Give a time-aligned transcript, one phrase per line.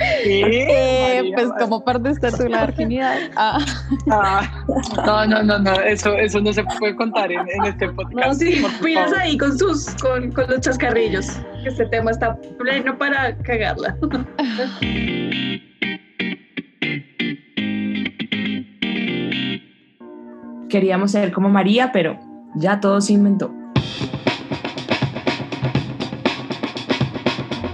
[0.00, 3.16] Eh, pues como perdiste la virginidad.
[3.36, 3.58] Ah.
[4.10, 8.26] Ah, no, no, no, no, eso, eso no se puede contar en, este podcast.
[8.26, 11.40] No, sí, pilas ahí con sus, con, con los chascarrillos.
[11.64, 13.96] Este tema está pleno para cagarla.
[20.68, 22.18] Queríamos ser como María, pero
[22.54, 23.57] ya todo se inventó.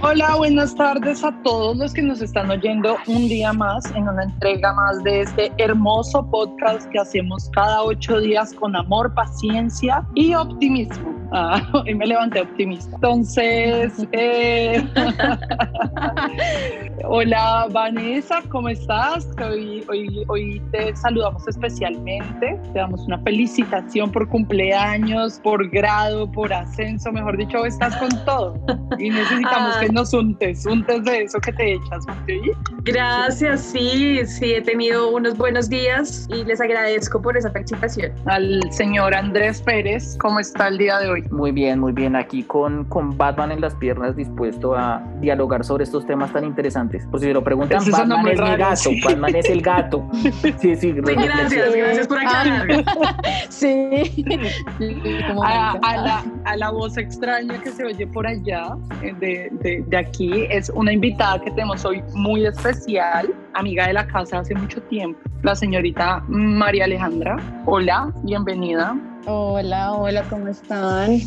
[0.07, 4.25] Hola, buenas tardes a todos los que nos están oyendo un día más en una
[4.25, 10.35] entrega más de este hermoso podcast que hacemos cada ocho días con amor, paciencia y
[10.35, 11.24] optimismo.
[11.31, 12.95] Ah, hoy me levanté optimista.
[12.95, 14.85] Entonces, eh,
[17.05, 19.27] hola Vanessa, ¿cómo estás?
[19.41, 26.53] Hoy, hoy, hoy te saludamos especialmente, te damos una felicitación por cumpleaños, por grado, por
[26.53, 28.55] ascenso, mejor dicho, estás con todo
[28.97, 32.05] y necesitamos que nos untes, untes de eso que te echas,
[32.83, 38.11] Gracias, sí, sí, he tenido unos buenos días y les agradezco por esa felicitación.
[38.25, 41.24] Al señor Andrés Pérez, ¿cómo está el día de hoy?
[41.31, 45.83] Muy bien, muy bien, aquí con, con Batman en las piernas, dispuesto a dialogar sobre
[45.83, 47.05] estos temas tan interesantes.
[47.07, 50.09] Por si se lo preguntan, Batman es mi gato, Batman es el gato.
[50.59, 52.67] Sí, sí, gracias, gracias por aclarar.
[53.49, 54.25] sí.
[55.43, 59.97] A, la, a, la, voz extraña que se oye por allá, eh, de, de, de
[59.97, 64.81] aquí, es una invitada que tenemos hoy muy especial, amiga de la casa hace mucho
[64.83, 67.37] tiempo, la señorita María Alejandra.
[67.65, 68.95] Hola, bienvenida.
[69.27, 71.19] Hola, hola, ¿cómo están?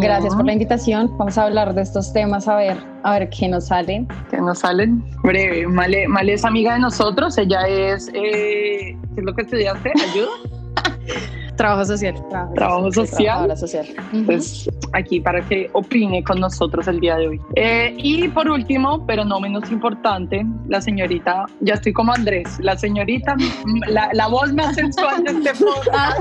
[0.00, 1.10] Gracias por la invitación.
[1.18, 4.06] Vamos a hablar de estos temas, a ver, a ver qué nos salen.
[4.30, 5.02] ¿Qué nos salen?
[5.24, 5.66] Breve.
[5.66, 7.36] Male, Male es amiga de nosotros.
[7.38, 9.92] Ella es, eh, ¿qué es lo que estudiaste?
[10.12, 10.28] ¿Ayuda?
[11.56, 12.14] Trabajo social.
[12.54, 13.56] Trabajo, social.
[13.56, 13.86] social.
[14.12, 17.40] Entonces, aquí para que opine con nosotros el día de hoy.
[17.56, 22.76] Eh, y por último, pero no menos importante, la señorita, ya estoy como Andrés, la
[22.76, 23.36] señorita,
[23.88, 26.20] la, la voz más sensual de este podcast.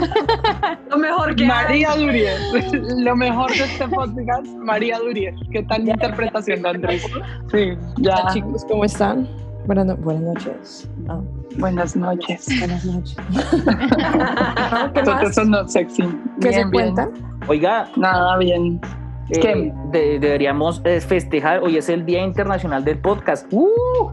[0.90, 2.38] Lo mejor que María Durier.
[2.98, 5.34] Lo mejor de este podcast, María Durier.
[5.52, 7.04] ¿Qué tal la interpretación de Andrés?
[7.52, 8.16] Sí, ya.
[8.16, 9.28] Hola, chicos, ¿cómo están?
[9.70, 10.90] Buenas, buenas noches.
[11.08, 11.20] Ah.
[11.60, 12.48] Buenas noches.
[12.58, 13.16] Buenas noches.
[14.96, 16.04] ¿Qué Eso no sexy.
[16.42, 17.12] ¿Qué se cuentan?
[17.48, 17.88] Oiga.
[17.96, 18.82] Nada bien.
[19.30, 23.46] Eh, deberíamos eh, festejar, hoy es el Día Internacional del Podcast.
[23.52, 24.10] ¡Uh!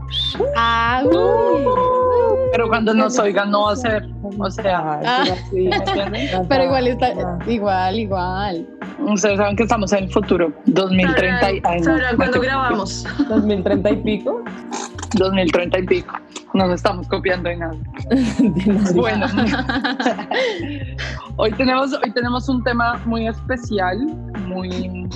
[0.58, 2.50] Ah, uh.
[2.52, 4.06] Pero cuando nos oigan no va a ser,
[4.38, 5.24] o sea, ah.
[6.50, 8.66] pero igual está, igual, igual.
[8.98, 11.60] Ustedes saben que estamos en el futuro, 2030 y...
[11.82, 13.06] ¿Sabrán cuándo grabamos?
[13.30, 14.44] ¿2030 y pico?
[15.14, 16.14] 2030 y pico.
[16.54, 17.76] No nos estamos copiando de nada.
[18.94, 19.26] bueno,
[21.36, 23.98] hoy tenemos, hoy tenemos un tema muy especial,
[24.46, 25.06] muy,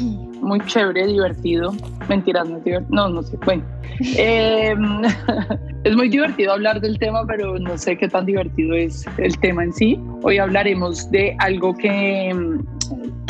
[0.43, 1.73] muy chévere, divertido.
[2.09, 2.95] Mentiras, no es divertido.
[2.95, 3.39] No, no sé.
[3.45, 3.65] Bueno,
[4.17, 5.03] em,
[5.85, 9.65] es muy divertido hablar del tema, pero no sé qué tan divertido es el tema
[9.65, 10.01] en sí.
[10.23, 12.35] Hoy hablaremos de algo que,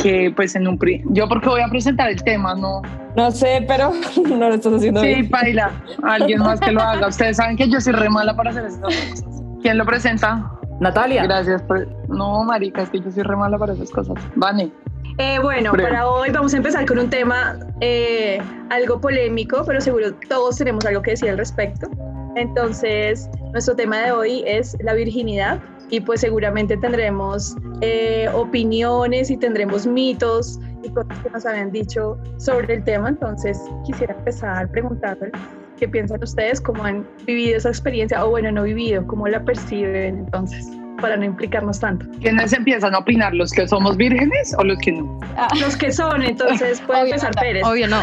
[0.01, 0.79] que pues en un...
[1.09, 2.81] Yo porque voy a presentar el tema, no,
[3.15, 3.91] no sé, pero
[4.29, 5.23] no lo estás haciendo sí, bien.
[5.23, 5.71] Sí, baila.
[6.03, 7.07] Alguien más que lo haga.
[7.07, 9.25] Ustedes saben que yo soy re mala para hacer estas cosas.
[9.61, 10.51] ¿Quién lo presenta?
[10.79, 11.23] Natalia.
[11.23, 11.87] Gracias por...
[12.09, 14.15] No, marica, es que yo soy re mala para esas cosas.
[14.35, 14.71] Vane.
[15.17, 20.13] Eh, bueno, para hoy vamos a empezar con un tema eh, algo polémico, pero seguro
[20.29, 21.89] todos tenemos algo que decir al respecto.
[22.35, 25.59] Entonces, nuestro tema de hoy es la virginidad
[25.91, 32.17] y pues seguramente tendremos eh, opiniones y tendremos mitos y cosas que nos habían dicho
[32.37, 33.09] sobre el tema.
[33.09, 35.33] Entonces quisiera empezar preguntándoles
[35.77, 40.19] qué piensan ustedes, cómo han vivido esa experiencia o bueno, no vivido, cómo la perciben
[40.19, 40.65] entonces
[41.01, 42.05] para no implicarnos tanto.
[42.21, 43.33] ¿Quiénes empiezan a opinar?
[43.33, 45.19] ¿Los que somos vírgenes o los que no?
[45.35, 45.47] Ah.
[45.59, 47.63] Los que son, entonces puede empezar Pérez.
[47.65, 48.01] Obvio, no.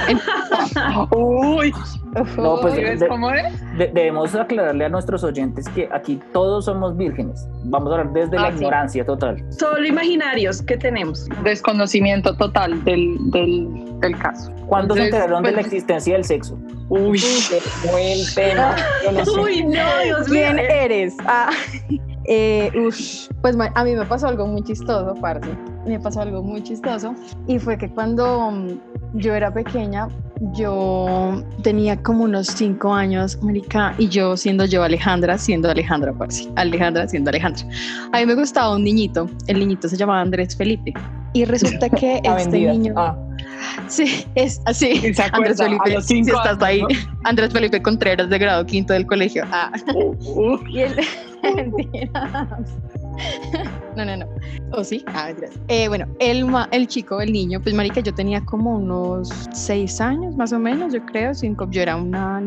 [1.17, 1.73] Uy.
[2.37, 3.45] No, pues cómo es?
[3.77, 7.47] debemos aclararle a nuestros oyentes que aquí todos somos vírgenes.
[7.65, 9.45] Vamos a hablar desde la ah, ignorancia total.
[9.51, 11.27] Solo imaginarios que tenemos.
[11.45, 14.51] Desconocimiento total del, del, del caso.
[14.67, 16.59] ¿Cuándo se enteraron de la pues, existencia del sexo?
[16.89, 17.23] Uy,
[17.91, 18.75] buen tema.
[19.41, 20.47] Uy, no, Dios mío.
[20.55, 21.15] ¿Quién eres?
[21.27, 21.51] Ah.
[22.31, 23.31] Eh, pues
[23.75, 25.49] a mí me pasó algo muy chistoso, parce.
[25.87, 27.15] Me pasó algo muy chistoso.
[27.47, 28.69] Y fue que cuando mm,
[29.15, 30.09] yo era pequeña,
[30.53, 36.51] yo tenía como unos cinco años, Marica, y yo siendo yo Alejandra, siendo Alejandra, parce.
[36.57, 37.65] Alejandra, siendo Alejandra.
[38.13, 39.29] A mí me gustaba un niñito.
[39.47, 40.93] El niñito se llamaba Andrés Felipe.
[41.33, 42.93] Y resulta que este niño.
[42.97, 43.17] Ah.
[43.89, 45.13] Sí, es así.
[45.33, 46.83] Andrés Felipe, si estás ahí.
[47.25, 49.45] Andrés Felipe Contreras de grado quinto del colegio.
[49.51, 49.73] Ah.
[49.95, 50.61] Uh, uh.
[50.69, 50.95] Y él,
[53.97, 54.27] No, no, no.
[54.73, 55.05] ¿O sí?
[55.07, 55.61] Ah, gracias.
[55.69, 60.37] Eh, bueno, el, el chico, el niño, pues marica, yo tenía como unos seis años
[60.37, 61.69] más o menos, yo creo, cinco.
[61.71, 62.41] Yo era una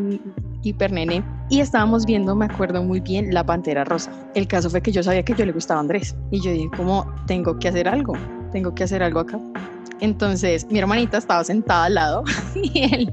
[0.62, 4.12] hiper nene y estábamos viendo, me acuerdo muy bien, La Pantera Rosa.
[4.34, 6.70] El caso fue que yo sabía que yo le gustaba a Andrés y yo dije
[6.74, 8.14] como, tengo que hacer algo,
[8.52, 9.38] tengo que hacer algo acá.
[10.02, 12.24] Entonces mi hermanita estaba sentada al lado
[12.56, 13.12] y, él,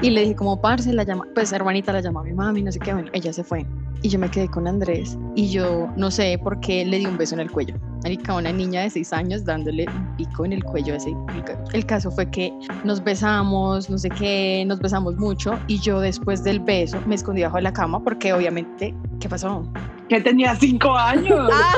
[0.00, 2.70] y le dije como, parce, la llama, pues hermanita la llamó a mi mami, no
[2.70, 3.66] sé qué, bueno, ella se fue.
[4.02, 7.16] Y yo me quedé con Andrés y yo no sé por qué le di un
[7.16, 7.76] beso en el cuello.
[8.02, 11.14] Marica, una niña de seis años dándole un pico en el cuello ese
[11.72, 12.52] El caso fue que
[12.82, 17.42] nos besamos, no sé qué, nos besamos mucho y yo después del beso me escondí
[17.42, 19.64] bajo la cama porque obviamente, ¿qué pasó?
[20.08, 21.48] Que tenía cinco años.
[21.52, 21.76] Ah.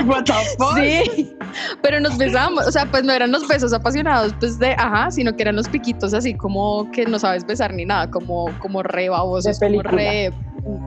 [0.06, 0.76] What the fuck?
[0.76, 1.34] Sí,
[1.82, 5.34] pero nos besamos, o sea, pues no eran los besos apasionados, pues de, ajá, sino
[5.34, 9.08] que eran los piquitos así como que no sabes besar ni nada, como, como re
[9.08, 10.32] babosos, como re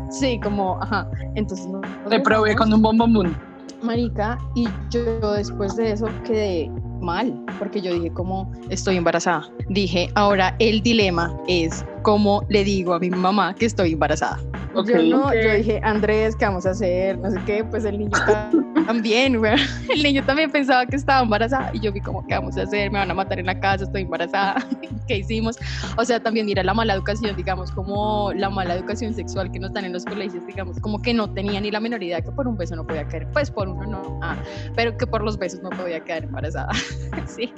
[0.09, 1.07] Sí, como, ajá.
[1.35, 3.35] Entonces, no, Te probé con un bombón.
[3.81, 9.47] Marica, y yo después de eso quedé mal, porque yo dije como estoy embarazada.
[9.69, 14.39] Dije, ahora el dilema es cómo le digo a mi mamá que estoy embarazada.
[14.85, 17.17] Yo no, yo dije, Andrés, ¿qué vamos a hacer?
[17.17, 18.11] No sé qué, pues el niño
[18.87, 22.63] también, el niño también pensaba que estaba embarazada y yo vi como, ¿qué vamos a
[22.63, 22.91] hacer?
[22.91, 24.65] Me van a matar en la casa, estoy embarazada,
[25.07, 25.57] ¿qué hicimos?
[25.97, 29.73] O sea, también mira la mala educación, digamos, como la mala educación sexual que nos
[29.73, 32.47] dan en los colegios, digamos, como que no tenía ni la menor idea que por
[32.47, 34.35] un beso no podía caer, pues por uno no, ah,
[34.75, 36.71] pero que por los besos no podía quedar embarazada,
[37.25, 37.53] sí.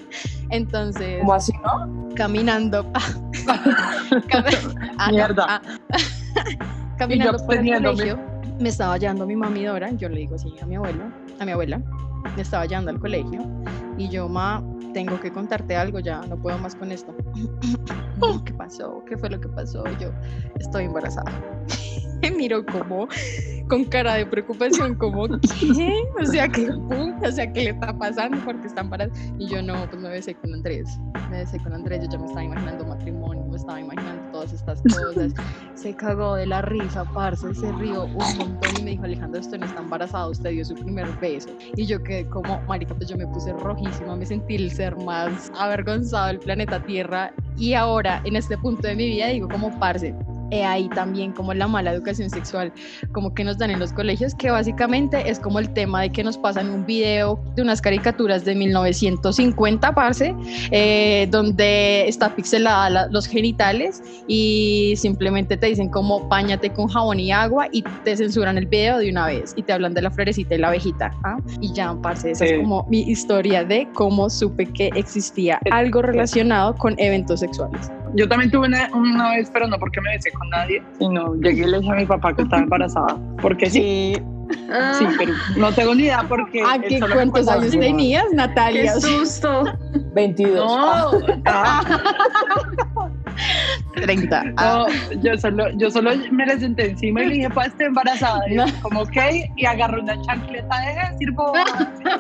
[0.50, 1.20] Entonces...
[1.20, 2.10] ¿Cómo así, no?
[2.16, 2.86] Caminando.
[4.98, 5.46] Ah, Mierda.
[5.48, 5.62] Ah,
[7.00, 8.20] caminando por el colegio
[8.60, 11.06] me estaba llevando mi mami Dora, yo le digo así a mi abuelo,
[11.40, 11.82] a mi abuela,
[12.36, 13.42] me estaba llevando al colegio
[13.98, 14.62] y yo, ma,
[14.94, 17.16] tengo que contarte algo, ya no puedo más con esto.
[18.46, 19.04] ¿Qué pasó?
[19.08, 19.84] ¿Qué fue lo que pasó?
[20.00, 20.12] Yo
[20.60, 21.32] estoy embarazada.
[22.22, 23.08] Me miro como
[23.70, 26.04] con cara de preocupación, como ¿qué?
[26.20, 28.38] O sea, ¿qué, o sea, ¿qué le está pasando?
[28.44, 29.18] Porque está embarazada.
[29.38, 31.00] Y yo no, pues me besé con Andrés.
[31.30, 34.82] Me besé con Andrés, yo ya me estaba imaginando matrimonio, me estaba imaginando todas estas
[34.82, 35.34] cosas.
[35.76, 39.60] Se cagó de la risa, parce, se rió un montón y me dijo, Alejandro, usted
[39.60, 41.50] no está embarazado, usted dio su primer beso.
[41.78, 45.52] Y yo quedé como, marica, pues yo me puse rojísima, me sentí el ser más
[45.58, 47.32] avergonzado del planeta Tierra.
[47.56, 50.14] Y ahora, en este punto de mi vida, digo como, parce,
[50.52, 52.72] he ahí también como la mala educación sexual,
[53.12, 56.24] como que nos dan en los colegios, que básicamente es como el tema de que
[56.24, 60.36] nos pasan un video de unas caricaturas de 1950, parce,
[60.72, 67.32] eh, donde está pixelada los genitales y simplemente te dicen como bañate con jabón y
[67.32, 70.56] agua y te censuran el video de una vez y te hablan de la florecita
[70.56, 71.14] y la abejita.
[71.24, 71.38] ¿ah?
[71.62, 76.76] Y ya, parce, esa es como mi historia de cómo supe que existía algo relacionado
[76.76, 77.92] con eventos sexuales.
[78.16, 81.64] Yo también tuve una, una, vez, pero no porque me besé con nadie, sino llegué
[81.64, 83.18] y le dije a mi papá que estaba embarazada.
[83.42, 84.16] Porque sí.
[84.94, 86.64] Sí, pero no tengo ni idea porque.
[86.64, 88.94] ¿A qué cuántos años tenías, Natalia?
[88.96, 89.64] ¡Qué susto!
[90.16, 90.66] 22.
[90.66, 91.12] No.
[91.46, 91.82] Ah.
[93.96, 94.44] 30.
[94.44, 94.88] No, ah.
[95.22, 98.42] yo solo, yo solo me le senté encima y le dije, pues estoy embarazada.
[98.50, 99.18] Y como, ok,
[99.56, 101.54] y agarré una chancleta de sirvo,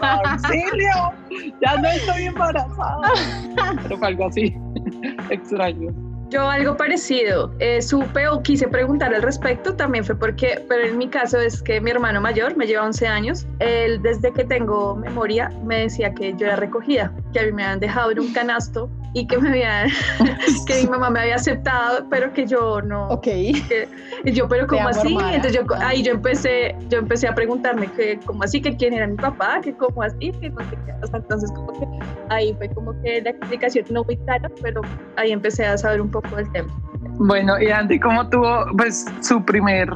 [0.01, 1.13] auxilio,
[1.61, 3.11] ya no estoy embarazada.
[3.83, 4.55] Pero fue algo así,
[5.29, 5.93] extraño.
[6.29, 10.95] Yo algo parecido, eh, supe o quise preguntar al respecto, también fue porque, pero en
[10.99, 14.95] mi caso es que mi hermano mayor me lleva 11 años, él desde que tengo
[14.95, 18.31] memoria me decía que yo era recogida, que a mí me habían dejado en un
[18.31, 19.85] canasto y que me había,
[20.67, 23.07] que mi mamá me había aceptado, pero que yo no.
[23.09, 23.27] Ok.
[23.27, 25.17] y yo, pero ¿cómo así?
[25.31, 28.61] Entonces yo, ahí yo empecé, yo empecé a preguntarme que, ¿cómo así?
[28.61, 30.93] Que quién era mi papá, que cómo así, que no sé qué.
[31.13, 31.87] entonces como que
[32.29, 34.81] ahí fue como que la explicación no muy clara, pero
[35.15, 36.69] ahí empecé a saber un poco del tema.
[37.19, 39.89] Bueno, y Andy, ¿cómo tuvo pues su primer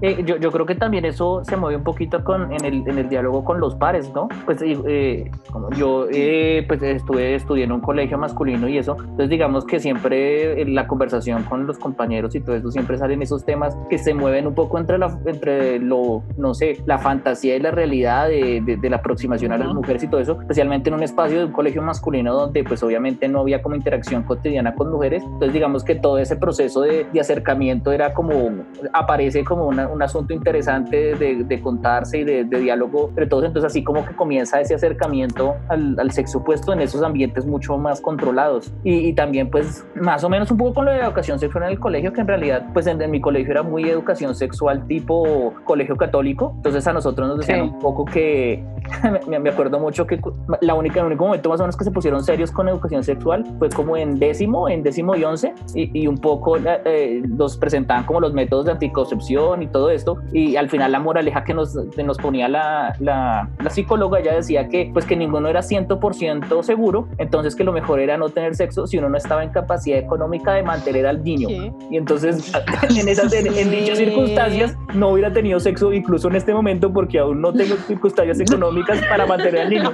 [0.00, 2.98] eh, yo, yo, creo que también eso se mueve un poquito con, en, el, en
[2.98, 4.28] el diálogo con los pares, ¿no?
[4.44, 9.28] Pues eh, como yo eh, pues estuve estudié en un colegio masculino y eso, entonces
[9.28, 13.76] digamos que siempre la conversación con los compañeros y todo eso siempre salen esos temas
[13.90, 17.72] que se mueven un poco entre, la, entre lo, no sé, la fantasía y la
[17.72, 21.38] realidad de, de, la aproximación a las mujeres y todo eso, especialmente en un espacio
[21.38, 25.52] de un colegio masculino donde pues obviamente no había como interacción cotidiana con mujeres, entonces
[25.52, 30.32] digamos que todo ese proceso de, de acercamiento era como, aparece como una, un asunto
[30.34, 33.44] interesante de, contarse y de, diálogo entre todos.
[33.44, 38.00] Entonces así como que comienza ese acercamiento al, sexo opuesto en esos ambientes mucho más
[38.00, 38.72] controlados.
[38.84, 41.80] Y, también pues más o menos un poco con lo de educación sexual en el
[41.80, 46.52] colegio, que en realidad pues en, mi colegio era muy educación sexual tipo colegio católico.
[46.56, 48.64] Entonces a nosotros nos decían un poco que,
[49.26, 50.20] me, acuerdo mucho que
[50.60, 53.44] la única, el único momento más o menos que se pusieron serios con educación sexual
[53.58, 58.20] fue como en décimo, en décimo y once, y, un poco eh, nos presentaban como
[58.20, 61.72] los métodos de anticoncepción y todo todo esto y al final la moraleja que nos,
[61.74, 67.06] nos ponía la, la, la psicóloga ya decía que pues que ninguno era 100% seguro,
[67.18, 70.52] entonces que lo mejor era no tener sexo si uno no estaba en capacidad económica
[70.54, 71.48] de mantener al niño.
[71.90, 72.52] Y entonces
[72.90, 77.40] en, esas, en, dichas circunstancias no hubiera tenido sexo incluso en este momento porque aún
[77.40, 79.92] no tengo circunstancias económicas para mantener al niño.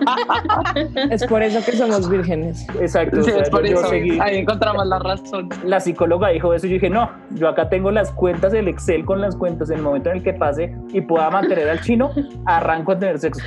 [1.10, 2.66] Es por eso que somos vírgenes.
[2.80, 3.20] Exacto.
[3.20, 3.86] es por eso.
[4.20, 5.50] Ahí encontramos la razón.
[5.62, 9.04] La psicóloga dijo eso y yo dije, no, yo acá tengo las cuentas del Excel
[9.04, 12.10] con las cuentas en el momento en el que pase y pueda mantener al chino,
[12.46, 13.42] arranco a tener sexo.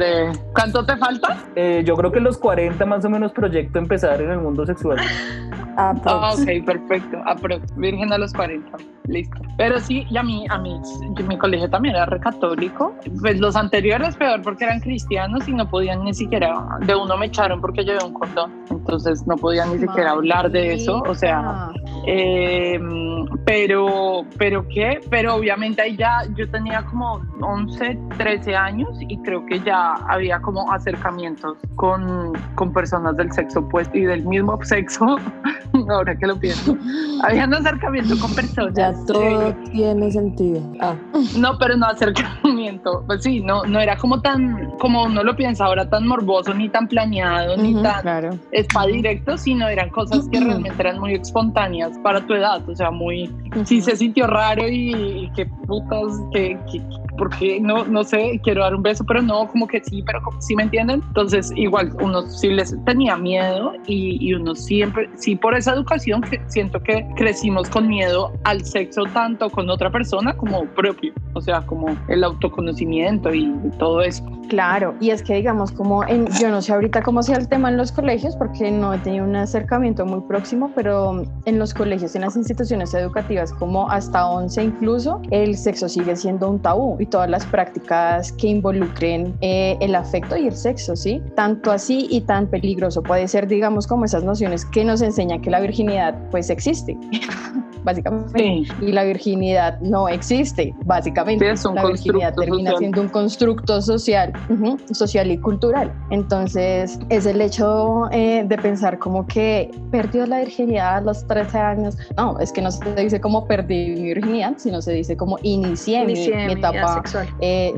[0.00, 1.38] Eh, ¿cuánto te falta?
[1.54, 4.98] Eh, yo creo que los 40 más o menos proyecto empezar en el mundo sexual.
[5.76, 7.18] Ah, ok, perfecto.
[7.76, 8.78] Virgen a los 40.
[9.08, 9.36] Listo.
[9.56, 10.80] Pero sí, y a mí, a mí,
[11.26, 12.94] mi colegio también era recatólico.
[13.20, 17.26] Pues los anteriores peor porque eran cristianos y no podían ni siquiera, de uno me
[17.26, 18.52] echaron porque llevé un cordón.
[18.70, 21.02] Entonces no podían ni siquiera hablar de eso.
[21.06, 21.70] O sea,
[22.06, 22.78] eh,
[23.44, 29.44] pero, pero qué, pero obviamente ahí ya yo tenía como 11, 13 años y creo
[29.46, 35.16] que ya había como acercamientos con, con personas del sexo opuesto y del mismo sexo,
[35.90, 36.76] ahora que lo pienso.
[37.22, 38.74] Había un acercamiento con personas.
[38.74, 40.60] Ya todo tiene sentido.
[40.80, 40.94] Ah.
[41.36, 43.04] No, pero no acercamiento.
[43.06, 46.68] Pues sí, no, no era como tan, como uno lo piensa ahora, tan morboso, ni
[46.68, 48.38] tan planeado, ni tan claro.
[48.52, 52.90] spa directo, sino eran cosas que realmente eran muy espontáneas para tu edad, o sea,
[52.90, 53.30] muy,
[53.64, 56.58] sí se sintió raro y, qué putas, que,
[57.16, 60.56] porque no, no sé, quiero dar un beso, pero no, como que sí, pero sí
[60.56, 61.02] me entienden.
[61.08, 66.22] Entonces, igual, uno sí les tenía miedo y, y uno siempre, sí, por esa educación,
[66.22, 71.40] que siento que crecimos con miedo al sexo tanto con otra persona como propio, o
[71.40, 74.24] sea, como el autoconocimiento y todo eso.
[74.48, 77.70] Claro, y es que digamos, como en, yo no sé ahorita cómo sea el tema
[77.70, 82.14] en los colegios, porque no he tenido un acercamiento muy próximo, pero en los colegios,
[82.14, 87.06] en las instituciones educativas, como hasta 11 incluso, el sexo sigue siendo un tabú y
[87.06, 91.22] todas las prácticas que involucren eh, el afecto y el sexo, ¿sí?
[91.34, 95.50] Tanto así y tan peligroso puede ser, digamos, como esas nociones que nos enseñan que
[95.50, 96.96] la virginidad pues existe.
[97.84, 98.64] básicamente.
[98.80, 101.52] Y la virginidad no existe, básicamente.
[101.74, 104.32] la virginidad termina siendo un constructo social,
[104.92, 105.92] social y cultural.
[106.10, 111.58] Entonces, es el hecho eh, de pensar como que perdió la virginidad a los 13
[111.58, 111.96] años.
[112.16, 116.04] No, es que no se dice como perdí mi virginidad, sino se dice como inicié,
[116.04, 116.12] mi,
[116.52, 117.28] etapa sexual.
[117.40, 117.74] Eh,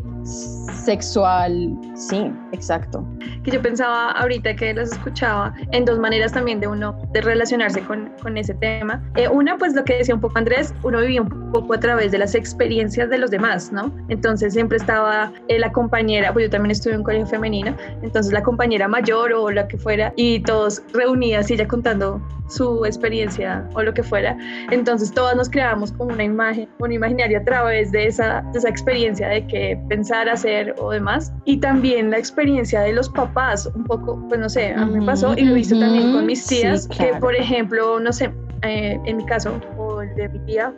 [0.84, 1.76] sexual.
[1.94, 3.04] Sí, exacto.
[3.42, 7.80] Que yo pensaba ahorita que las escuchaba en dos maneras también de uno de relacionarse
[7.82, 9.02] con, con ese tema.
[9.16, 12.12] Eh, una, pues lo que decía un poco Andrés, uno vivía un poco a través
[12.12, 13.92] de las experiencias de los demás, ¿no?
[14.08, 18.32] Entonces siempre estaba eh, la compañera, pues yo también estuve en un colegio femenino, entonces
[18.32, 23.66] la compañera mayor o la que fuera, y todos reunidas y ella contando su experiencia
[23.74, 24.36] o lo que fuera.
[24.70, 28.68] Entonces todas nos creábamos como una imagen, un imaginario a través de esa, de esa
[28.68, 31.32] experiencia de que pensar, hacer o demás.
[31.44, 35.06] Y también la experiencia de los papás, un poco, pues no sé, a mí me
[35.06, 38.30] pasó y lo hice también con mis tías, que por ejemplo, no sé,
[38.64, 40.72] eh, en mi caso, o el de mi tía,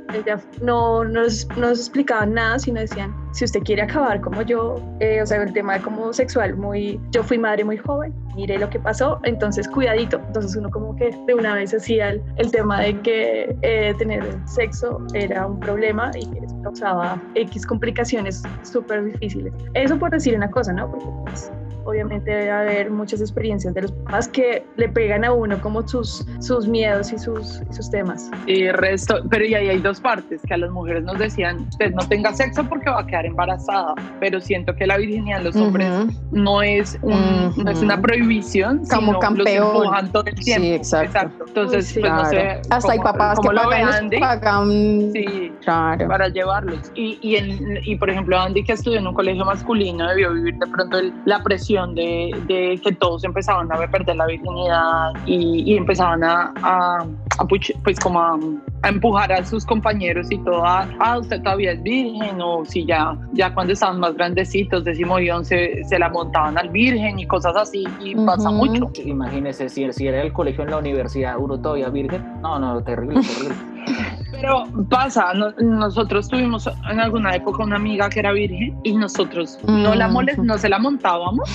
[0.63, 5.21] no, nos, no nos explicaban nada, sino decían, si usted quiere acabar como yo, eh,
[5.23, 8.79] o sea, el tema como sexual, muy, yo fui madre muy joven, mire lo que
[8.79, 10.21] pasó, entonces cuidadito.
[10.27, 14.25] Entonces uno como que de una vez hacía el, el tema de que eh, tener
[14.47, 16.27] sexo era un problema y
[16.63, 19.53] causaba X complicaciones súper difíciles.
[19.75, 20.91] Eso por decir una cosa, ¿no?
[20.91, 21.53] Porque pues,
[21.87, 26.27] obviamente debe haber muchas experiencias de los papás que le pegan a uno como sus,
[26.41, 28.31] sus miedos y sus, sus temas.
[28.47, 31.93] Y resto, pero y ahí hay dos partes, que a las mujeres nos decían, usted
[31.93, 35.57] no tenga sexo porque va a quedar embarazada, pero siento que la virginidad de los
[35.57, 35.89] hombres
[36.33, 39.47] no, es un, no es una prohibición, como sino campeón.
[39.47, 40.65] los empujan todo el tiempo.
[40.65, 41.45] Sí, exacto.
[41.47, 42.61] Entonces, pues no sé.
[42.71, 46.09] Hasta hay papás que pagan, pagan sí, claro.
[46.09, 46.91] para llevarlos.
[46.95, 50.55] Y, y, en, y, por ejemplo, Andy, que estudió en un colegio masculino, debió vivir
[50.57, 56.25] de pronto el, la presión de, que todos empezaban a perder la virginidad y, empezaban
[56.25, 57.07] a, a,
[57.49, 58.39] pues como a,
[58.85, 63.17] empujar a sus compañeros y todo, a, ah, usted todavía es virgen o si ya,
[63.33, 67.57] ya cuando estaban más grandecitos, décimo y once, se la montaban al virgen y cosas
[67.57, 68.91] así y pasa mucho.
[69.05, 73.21] Imagínese, si, si era el colegio en la universidad, uno todavía virgen, no, no, terrible,
[73.21, 73.77] terrible.
[74.31, 79.95] Pero pasa, nosotros tuvimos en alguna época una amiga que era virgen y nosotros no
[79.95, 81.49] la molest, no se la montábamos,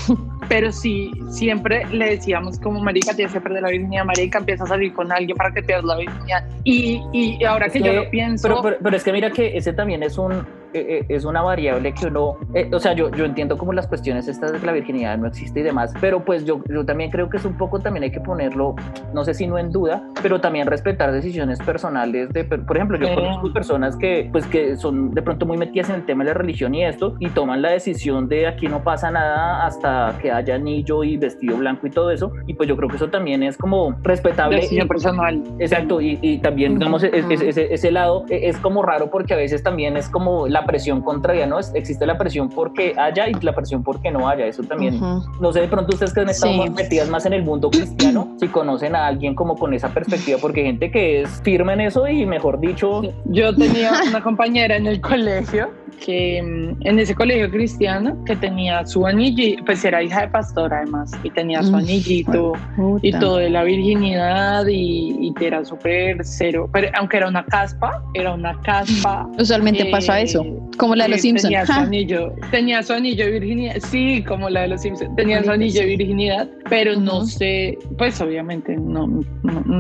[0.48, 4.68] pero sí siempre le decíamos como marica tienes que perder la virginidad, marica empieza a
[4.68, 6.46] salir con alguien para que pierdas la virginidad.
[6.64, 8.48] Y, y ahora que, yo lo pienso...
[8.48, 12.08] Pero, pero, es que mira que ese también es un eh, es una variable que
[12.08, 12.38] uno,
[12.72, 15.64] o sea, yo, yo entiendo como las cuestiones estas de la virginidad no existe y
[15.64, 18.76] demás, pero pues yo, yo también creo que es un poco, también hay que ponerlo,
[19.14, 23.14] no sé si no en duda, pero también respetar decisiones personales de, por ejemplo, yo
[23.14, 26.34] conozco personas que, pues, que son de pronto muy metidas en el tema de la
[26.34, 30.56] religión y esto, y toman la decisión de aquí no pasa nada hasta que haya
[30.56, 33.58] anillo y vestido blanco y todo eso, y pues yo creo que eso también es
[33.58, 34.58] como respetable.
[34.58, 35.42] Decisión personal.
[35.60, 39.64] Exacto, y, y también, digamos, ese, ese, lado e, es como raro porque a veces
[39.64, 41.60] también es como la presión contraria, ¿no?
[41.60, 45.00] existe la presión porque haya y la presión porque no haya, eso también,
[45.40, 48.48] no sé, de pronto ustedes que han estado metidas más en el mundo cristiano, si
[48.48, 52.08] conocen a alguien como con esa perspectiva, porque hay gente que es firme en eso
[52.08, 53.02] y mejor dicho...
[53.26, 55.70] Yo tenía una compañera en el colegio
[56.02, 60.74] que mm, en ese colegio cristiano que tenía su anillito, pues era hija de pastor
[60.74, 62.54] además, y tenía su anillito
[63.02, 68.04] y todo de la virginidad y, y era súper cero, pero aunque era una caspa,
[68.14, 69.30] era una caspa.
[69.40, 70.46] Usualmente pasa eso,
[70.78, 71.44] como la de los Simpsons.
[71.44, 75.44] Tenía su anillo, tenía su anillo de virginidad, sí, como la de los Simpsons, tenía
[75.44, 79.08] su anillo de virginidad, pero no sé, pues obviamente no,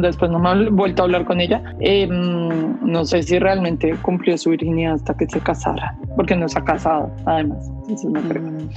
[0.01, 4.37] después no me he vuelto a hablar con ella, em, no sé si realmente cumplió
[4.37, 7.69] su virginidad hasta que se casara porque no se ha casado, además.
[7.89, 8.21] Eso no.
[8.21, 8.69] Mm.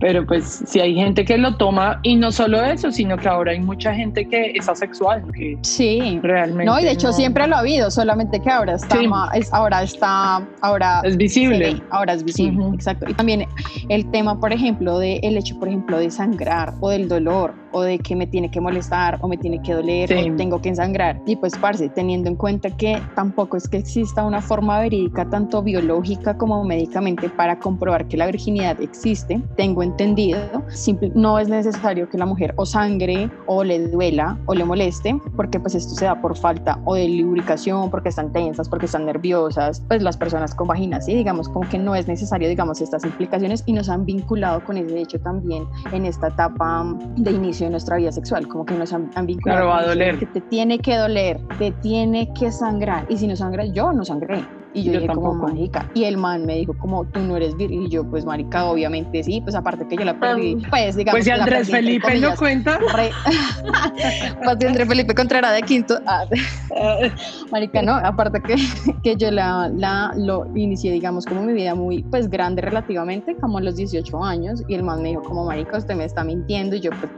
[0.00, 3.52] Pero pues si hay gente que lo toma y no solo eso, sino que ahora
[3.52, 7.56] hay mucha gente que es asexual, que sí, realmente no y de hecho siempre lo
[7.56, 8.98] ha habido, solamente que ahora está,
[9.34, 13.10] es, ahora está, ahora es visible, ahora es visible, exacto.
[13.10, 13.46] Y también
[13.90, 17.82] el tema, por ejemplo, de el hecho, por ejemplo, de sangrar o del dolor o
[17.82, 21.20] de que me tiene que molestar o me tiene que doler o tengo que ensangrar.
[21.26, 25.62] Y pues, parce, teniendo en cuenta que tampoco es que exista una forma verídica tanto
[25.62, 32.08] biológica como médicamente para comprobar que la virginidad existe, tengo entendido, simple, no es necesario
[32.08, 36.04] que la mujer o sangre o le duela o le moleste, porque pues esto se
[36.04, 40.54] da por falta o de lubricación, porque están tensas, porque están nerviosas, pues las personas
[40.54, 44.04] con vaginas, sí, digamos como que no es necesario, digamos, estas implicaciones y nos han
[44.04, 46.84] vinculado con ese hecho también en esta etapa
[47.16, 49.62] de inicio de nuestra vida sexual, como que nos han, vinculado.
[49.62, 50.18] Claro, va a doler.
[50.18, 53.06] Que te tiene que doler, te tiene que sangrar.
[53.08, 54.44] Y si no sangra, yo no sangré.
[54.72, 55.90] Y yo, dije como, mágica.
[55.94, 57.82] Y el man me dijo como, tú no eres virgen.
[57.82, 59.40] Y yo, pues, marica, obviamente sí.
[59.40, 60.56] Pues, aparte que yo la perdí.
[60.70, 61.16] Pues, digamos.
[61.16, 62.78] Pues, si Andrés Felipe no cuenta.
[64.44, 65.98] pues, si Andrés Felipe Contreras de quinto.
[66.06, 66.24] Ah,
[67.50, 67.94] marica, no.
[67.94, 68.56] Aparte que,
[69.02, 73.58] que yo la, la, lo inicié, digamos, como mi vida muy, pues, grande relativamente, como
[73.58, 74.62] a los 18 años.
[74.68, 76.76] Y el man me dijo como, marica, usted me está mintiendo.
[76.76, 77.10] Y yo, pues,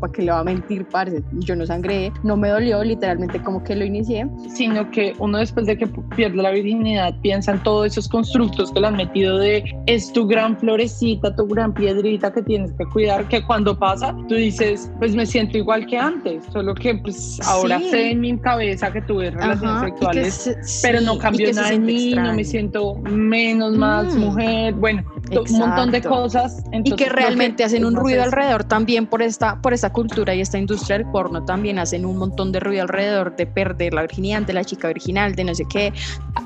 [0.00, 1.22] ¿para qué le va a mentir, parce?
[1.32, 2.12] Yo no sangré.
[2.22, 4.28] No me dolió, literalmente, como que lo inicié.
[4.48, 6.73] Sino que uno después de que pierde la virgen
[7.22, 11.46] piensa en todos esos constructos que le han metido de es tu gran florecita, tu
[11.46, 15.86] gran piedrita que tienes que cuidar, que cuando pasa tú dices, pues me siento igual
[15.86, 21.00] que antes, solo que pues ahora sé en mi cabeza que tuve relaciones sexuales, pero
[21.00, 24.18] no cambió nada en mí, no me siento menos, más mm.
[24.18, 26.64] mujer, bueno, un montón de cosas.
[26.72, 30.58] y que realmente hacen un ruido alrededor también por esta, por esta cultura y esta
[30.58, 34.52] industria del porno también hacen un montón de ruido alrededor de perder la virginidad, de
[34.52, 35.92] la chica virginal, de no sé qué.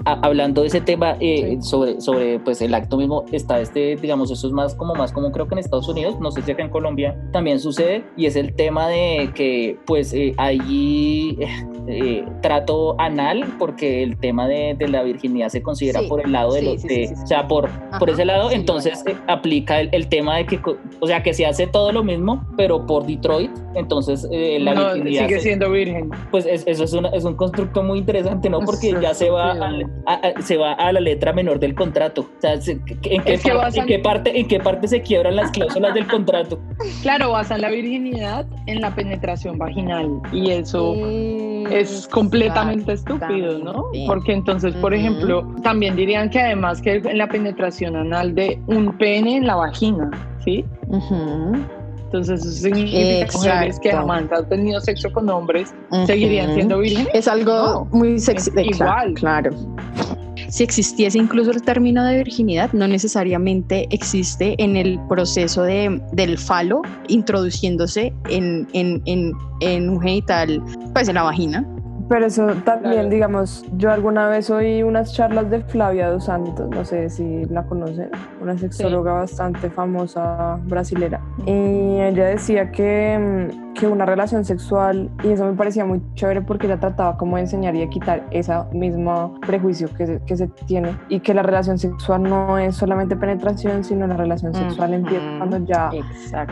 [0.04, 4.46] hablando de ese tema eh, sobre, sobre pues el acto mismo, está este, digamos, eso
[4.46, 6.70] es más como más como creo que en Estados Unidos, no sé si acá en
[6.70, 11.38] Colombia también sucede, y es el tema de que pues eh, allí
[11.88, 16.52] eh, trato anal, porque el tema de, de, la virginidad se considera por el lado
[16.52, 20.60] de los, de, o sea, por, por ese lado, entonces aplica el, tema de que,
[21.00, 25.26] o sea, que se hace todo lo mismo, pero por Detroit, entonces eh, la virginidad...
[25.26, 26.10] Sigue siendo virgen.
[26.30, 28.60] Pues eso es, es, un constructo muy interesante, ¿no?
[28.60, 32.22] Porque ya se va a, se va a la letra menor del contrato.
[32.22, 35.94] O sea, ¿en qué, parte, ¿en qué, parte, ¿en qué parte se quiebran las cláusulas
[35.94, 36.58] del contrato?
[37.02, 40.94] Claro, basan la virginidad en la penetración vaginal y eso
[41.70, 43.86] es completamente estúpido, ¿no?
[44.06, 48.96] Porque entonces, por ejemplo, también dirían que además que en la penetración anal de un
[48.98, 50.10] pene en la vagina,
[50.44, 50.64] ¿sí?
[52.04, 55.74] Entonces eso significa que mujeres que jamás han tenido sexo con hombres
[56.06, 57.08] seguirían siendo vírgenes.
[57.12, 58.50] Es algo muy sexy.
[58.56, 59.14] Igual.
[59.14, 59.50] Claro.
[60.48, 66.38] Si existiese incluso el término de virginidad, no necesariamente existe en el proceso de, del
[66.38, 70.62] falo introduciéndose en, en, en, en un genital,
[70.94, 71.66] pues en la vagina
[72.08, 76.84] pero eso también, digamos, yo alguna vez oí unas charlas de Flavia dos Santos, no
[76.84, 81.20] sé si la conocen, una sexóloga bastante famosa brasilera.
[81.44, 86.66] Y ella decía que, que una relación sexual, y eso me parecía muy chévere porque
[86.66, 90.48] ella trataba como de enseñar y de quitar ese mismo prejuicio que se, que se
[90.66, 95.24] tiene y que la relación sexual no es solamente penetración, sino la relación sexual empieza
[95.38, 95.90] cuando ya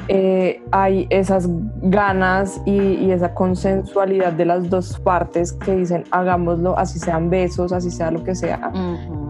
[0.09, 1.49] eh, hay esas
[1.83, 7.72] ganas y, y, esa consensualidad de las dos partes que dicen hagámoslo, así sean besos,
[7.72, 8.70] así sea lo que sea.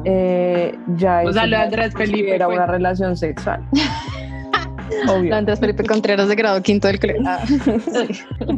[0.05, 3.63] eh, ya o sea, lo Andrés Felipe era una relación sexual.
[5.09, 5.35] Obvio.
[5.35, 7.23] Andrés Felipe Contreras de grado quinto del colegio.
[7.27, 7.45] Ah.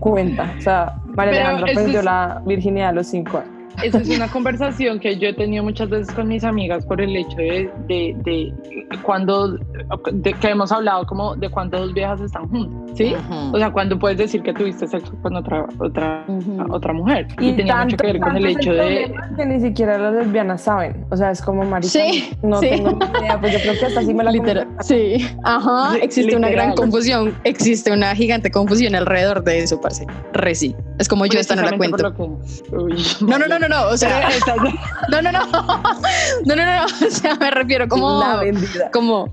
[0.00, 0.54] Cuenta.
[0.58, 2.04] O sea, María Alejandra perdió es...
[2.04, 3.57] la virginidad a los cinco años.
[3.82, 7.14] Esa es una conversación que yo he tenido muchas veces con mis amigas por el
[7.16, 8.52] hecho de, de, de
[9.02, 9.56] cuando,
[10.12, 13.14] de, que hemos hablado como de cuando dos viejas están juntas, ¿sí?
[13.14, 13.54] Uh -huh.
[13.54, 16.66] O sea, cuando puedes decir que tuviste sexo con otra, otra, uh -huh.
[16.74, 17.28] otra mujer.
[17.40, 19.14] Y, y tenía tanto, mucho que ver con el hecho el de...
[19.36, 22.70] Que ni siquiera las lesbianas saben, o sea, es como marica, sí, no sí.
[22.70, 26.32] tengo ni idea, pues yo creo que hasta así me la Literal, Sí, ajá, existe
[26.32, 26.38] Literal.
[26.38, 30.06] una gran confusión, existe una gigante confusión alrededor de eso, parce.
[30.32, 30.74] Reci.
[30.98, 32.12] Es como yo esta no la cuento.
[32.14, 32.22] Que...
[32.74, 34.28] Uy, no, no, no, no, no, o sea,
[35.10, 38.90] no, no, no, no, no, no, o sea, me refiero como, la vendida.
[38.92, 39.26] como,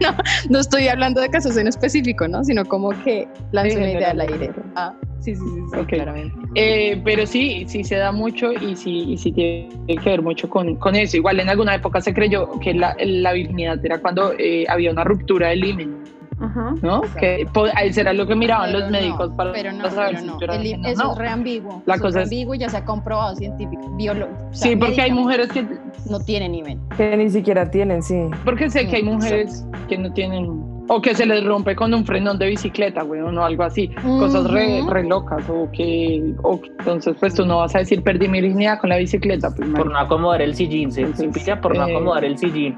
[0.00, 0.16] no,
[0.48, 2.44] no estoy hablando de casos en específico, ¿no?
[2.44, 4.52] Sino como que lancé una idea al aire.
[4.76, 5.98] Ah, sí, sí, sí, sí okay.
[5.98, 6.36] claramente.
[6.54, 9.68] Eh, pero sí, sí se da mucho y sí, y sí tiene
[10.02, 11.16] que ver mucho con, con eso.
[11.16, 15.04] Igual en alguna época se creyó que la, la virginidad era cuando eh, había una
[15.04, 16.19] ruptura del himen.
[16.40, 16.74] Ajá.
[16.82, 17.02] ¿no?
[17.18, 20.54] Que ahí será lo que miraban pero los médicos no, para pero no, saber pero
[20.54, 20.80] si no.
[20.80, 21.12] El, eso no.
[21.12, 21.82] es re ambiguo.
[21.86, 24.32] La eso cosa es ambiguo y ya se ha comprobado científico, biólogo.
[24.32, 25.66] O sea, sí, porque hay mujeres que
[26.08, 26.78] no tienen nivel.
[26.96, 28.22] Que ni siquiera tienen, sí.
[28.44, 32.04] Porque sé que hay mujeres que no tienen o que se les rompe con un
[32.04, 34.18] frenón de bicicleta, güey, o algo así, uh -huh.
[34.18, 38.02] cosas re, re, locas, o que, o que, entonces pues tú no vas a decir
[38.02, 41.60] perdí mi virginidad con la bicicleta, pues, por no acomodar el sillín, se entonces, pilla
[41.60, 42.76] por no eh, acomodar el sillín.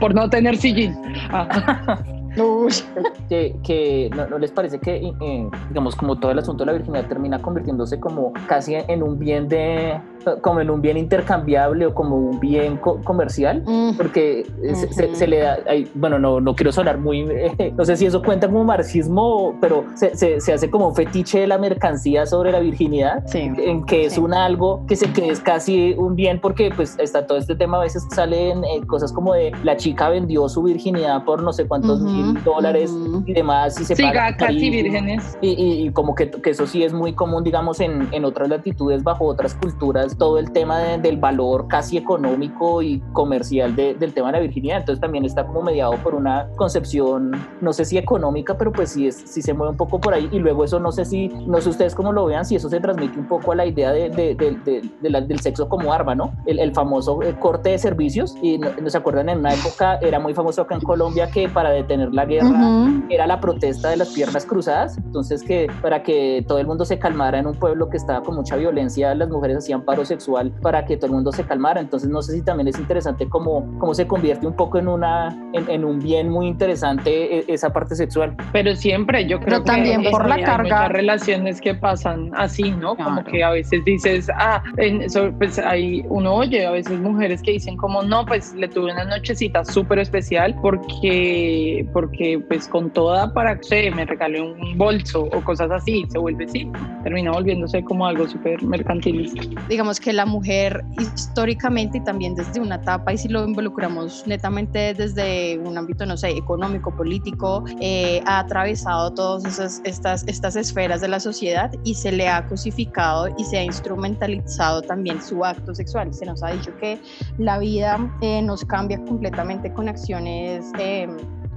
[0.00, 0.96] Por no tener sillín.
[3.28, 6.72] que, que no, no, les parece que, eh, digamos, como todo el asunto de la
[6.72, 10.00] virginidad termina convirtiéndose como casi en un bien de,
[10.40, 13.96] como en un bien intercambiable o como un bien co comercial, mm.
[13.96, 14.92] porque uh -huh.
[14.92, 18.06] se, se, le da, ay, bueno, no, no quiero sonar muy, eh, no sé si
[18.06, 22.26] eso cuenta como marxismo, pero se, se, se, hace como un fetiche de la mercancía
[22.26, 23.50] sobre la virginidad, sí.
[23.56, 24.20] en que es sí.
[24.20, 27.78] un algo que, se, que es casi un bien, porque pues está todo este tema,
[27.78, 31.66] a veces salen eh, cosas como de la chica vendió su virginidad por no sé
[31.66, 32.21] cuántos uh -huh.
[32.22, 33.24] Mil dólares uh -huh.
[33.26, 35.38] y demás, y se sí, paga casi vírgenes.
[35.40, 38.48] Y, y, y, como que, que eso sí es muy común, digamos, en, en otras
[38.48, 43.94] latitudes, bajo otras culturas, todo el tema de, del valor casi económico y comercial de,
[43.94, 44.78] del tema de la virginidad.
[44.78, 49.06] Entonces también está como mediado por una concepción, no sé si económica, pero pues sí,
[49.06, 50.28] es, sí se mueve un poco por ahí.
[50.32, 52.80] Y luego eso no sé si, no sé ustedes cómo lo vean, si eso se
[52.80, 56.32] transmite un poco a la idea de, de, de la, del sexo como arma, ¿no?
[56.46, 58.34] El, el famoso eh, corte de servicios.
[58.42, 61.48] Y no, no, se acuerdan, en una época era muy famoso acá en Colombia que
[61.48, 63.06] para detener la guerra uh -huh.
[63.10, 64.98] era la protesta de las piernas cruzadas.
[64.98, 68.36] Entonces que para que todo el mundo se calmara en un pueblo que estaba con
[68.36, 71.80] mucha violencia, las mujeres hacían paro sexual para que todo el mundo se calmara.
[71.80, 75.36] Entonces no sé si también es interesante cómo, cómo se convierte un poco en, una,
[75.52, 78.36] en, en un bien muy interesante e, esa parte sexual.
[78.52, 80.62] Pero siempre yo creo Pero que también por la hay carga.
[80.62, 82.94] muchas relaciones que pasan así, ¿no?
[82.94, 83.10] Claro.
[83.10, 87.42] Como que a veces dices, ah, en, so, pues hay, uno oye a veces mujeres
[87.42, 92.01] que dicen como, no, pues le tuve una nochecita súper especial porque, porque
[92.48, 96.70] pues con toda para que me regalé un bolso o cosas así, se vuelve así,
[97.02, 99.42] termina volviéndose como algo súper mercantilista.
[99.68, 104.94] Digamos que la mujer históricamente y también desde una etapa, y si lo involucramos netamente
[104.94, 111.00] desde un ámbito, no sé, económico, político, eh, ha atravesado todas esas, estas, estas esferas
[111.00, 115.74] de la sociedad y se le ha cosificado y se ha instrumentalizado también su acto
[115.74, 116.12] sexual.
[116.12, 116.98] Se nos ha dicho que
[117.38, 121.08] la vida eh, nos cambia completamente con acciones eh,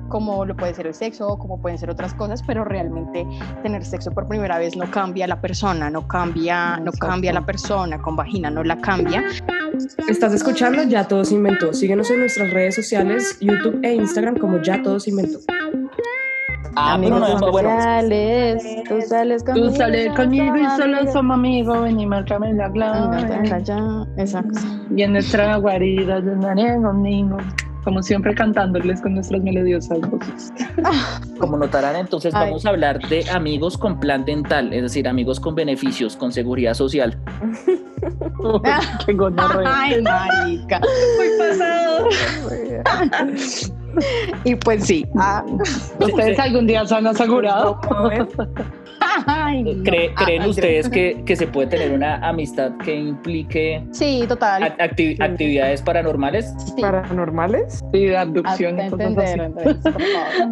[0.10, 3.28] como lo puede ser el sexo, como pueden ser otras cosas, pero realmente
[3.64, 7.34] tener sexo por primera vez no cambia a la persona, no cambia, no cambia a
[7.34, 9.24] la persona, con vagina no la cambia.
[10.08, 11.74] Estás escuchando Ya Todo se Inventó.
[11.74, 15.40] Síguenos en nuestras redes sociales, YouTube e Instagram como Ya Todo se Inventó.
[16.78, 17.70] Ah, amigos pero no, bueno.
[17.82, 19.68] Sales, tú sales conmigo.
[19.68, 23.18] Tú sales conmigo y solo somos amigos, ven y márcame la clave.
[24.18, 24.60] Exacto.
[24.94, 27.38] Y en nuestra guarida de conmigo
[27.86, 30.52] como siempre cantándoles con nuestras melodiosas voces.
[31.40, 32.48] Como notarán, entonces Ay.
[32.48, 36.74] vamos a hablar de amigos con plan dental, es decir, amigos con beneficios, con seguridad
[36.74, 37.18] social.
[38.40, 38.62] Uy,
[39.06, 39.82] qué gonorrea.
[39.82, 40.80] Ay, marica.
[40.80, 42.10] Muy pasado.
[44.44, 45.06] y pues sí.
[45.18, 45.46] Ah.
[46.00, 47.80] ¿Ustedes algún día se han asegurado?
[49.46, 50.16] Ay, ¿Cree, no.
[50.16, 54.76] ¿Creen ah, ustedes que, que, se puede tener una amistad que implique sí, total.
[54.80, 56.52] Acti actividades paranormales?
[56.76, 56.82] Sí.
[56.82, 57.84] ¿Paranormales?
[57.94, 58.80] Sí, de abducción.
[58.80, 59.94] entender, entonces,
[60.48, 60.52] No,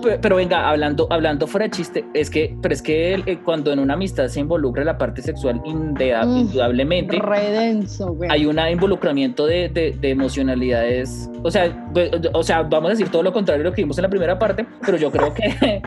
[0.00, 3.72] pe- pero venga, hablando, hablando fuera de chiste, es que, pero es que eh, cuando
[3.72, 8.30] en una amistad se involucra la parte sexual, indea- Mm, indudablemente Redenso, güey.
[8.30, 11.28] hay un involucramiento de, de- de emocionalidades.
[11.42, 13.96] O sea, pues, o sea, vamos a decir todo lo contrario de lo que vimos
[13.98, 15.44] en la primera parte, pero yo creo que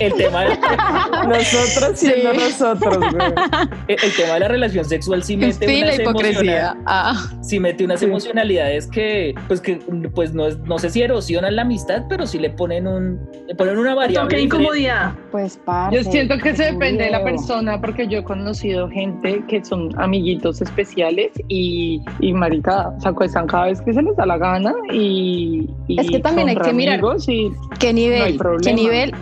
[0.00, 0.48] el tema de,
[1.28, 2.38] Nosotros siendo Sí.
[2.38, 3.32] nosotros, güey.
[3.88, 6.76] el tema de la relación sexual sí mete la unas hipocresía.
[6.86, 8.06] Ah, sí mete unas Sí.
[8.06, 9.76] emocionalidades que, pues, que,
[10.14, 13.54] pues no, es, no sé si erosionan la amistad, pero sí le ponen un, le
[13.54, 14.28] ponen una variable.
[14.28, 15.12] Toque incomodidad.
[15.30, 19.42] pues parce, Yo siento que se depende de la persona porque yo he conocido gente
[19.48, 24.26] que son amiguitos especiales y, y marica, se acuestan cada vez que se les da
[24.26, 27.00] la gana y, y Es que también hay que mirar
[27.78, 28.40] ¿Qué No hay nivel?
[28.62, 29.14] ¿Qué nivel?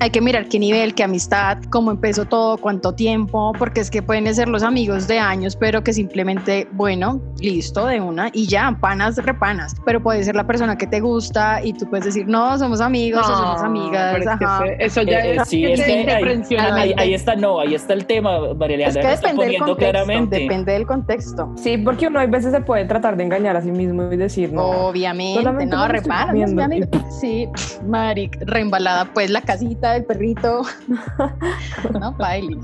[0.00, 4.02] Hay que mirar qué nivel, qué amistad, cómo empezó todo, cuánto tiempo, porque es que
[4.02, 8.76] pueden ser los amigos de años, pero que simplemente, bueno, listo, de una, y ya,
[8.80, 9.76] panas, repanas.
[9.84, 13.26] Pero puede ser la persona que te gusta y tú puedes decir, no, somos amigos
[13.36, 14.16] somos No, amigas.
[14.16, 14.64] es que ajá.
[14.78, 16.58] eso ya Eh, es, sí, es es que ahí-.
[16.58, 20.38] Ahí, ahí está, no, ahí está el tema, María Es que depende del contexto, claramente.
[20.38, 21.52] depende del contexto.
[21.56, 24.52] Sí, porque uno hay veces se puede tratar de engañar a sí mismo y decir,
[24.52, 26.68] no, Obviamente, no, amiga.
[27.20, 27.48] Sí,
[27.86, 30.62] Maric, reembalada, pues la casita del perrito.
[32.00, 32.56] no, baile.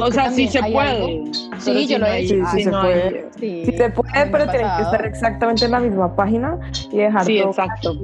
[0.00, 1.24] O sea, sí se puede.
[1.58, 2.34] Sí, yo lo no he hecho.
[2.52, 3.26] Sí, se puede.
[3.38, 6.58] Sí, se a puede, pero tienen que estar exactamente en la misma página
[6.90, 7.94] y dejar Sí, todo exacto.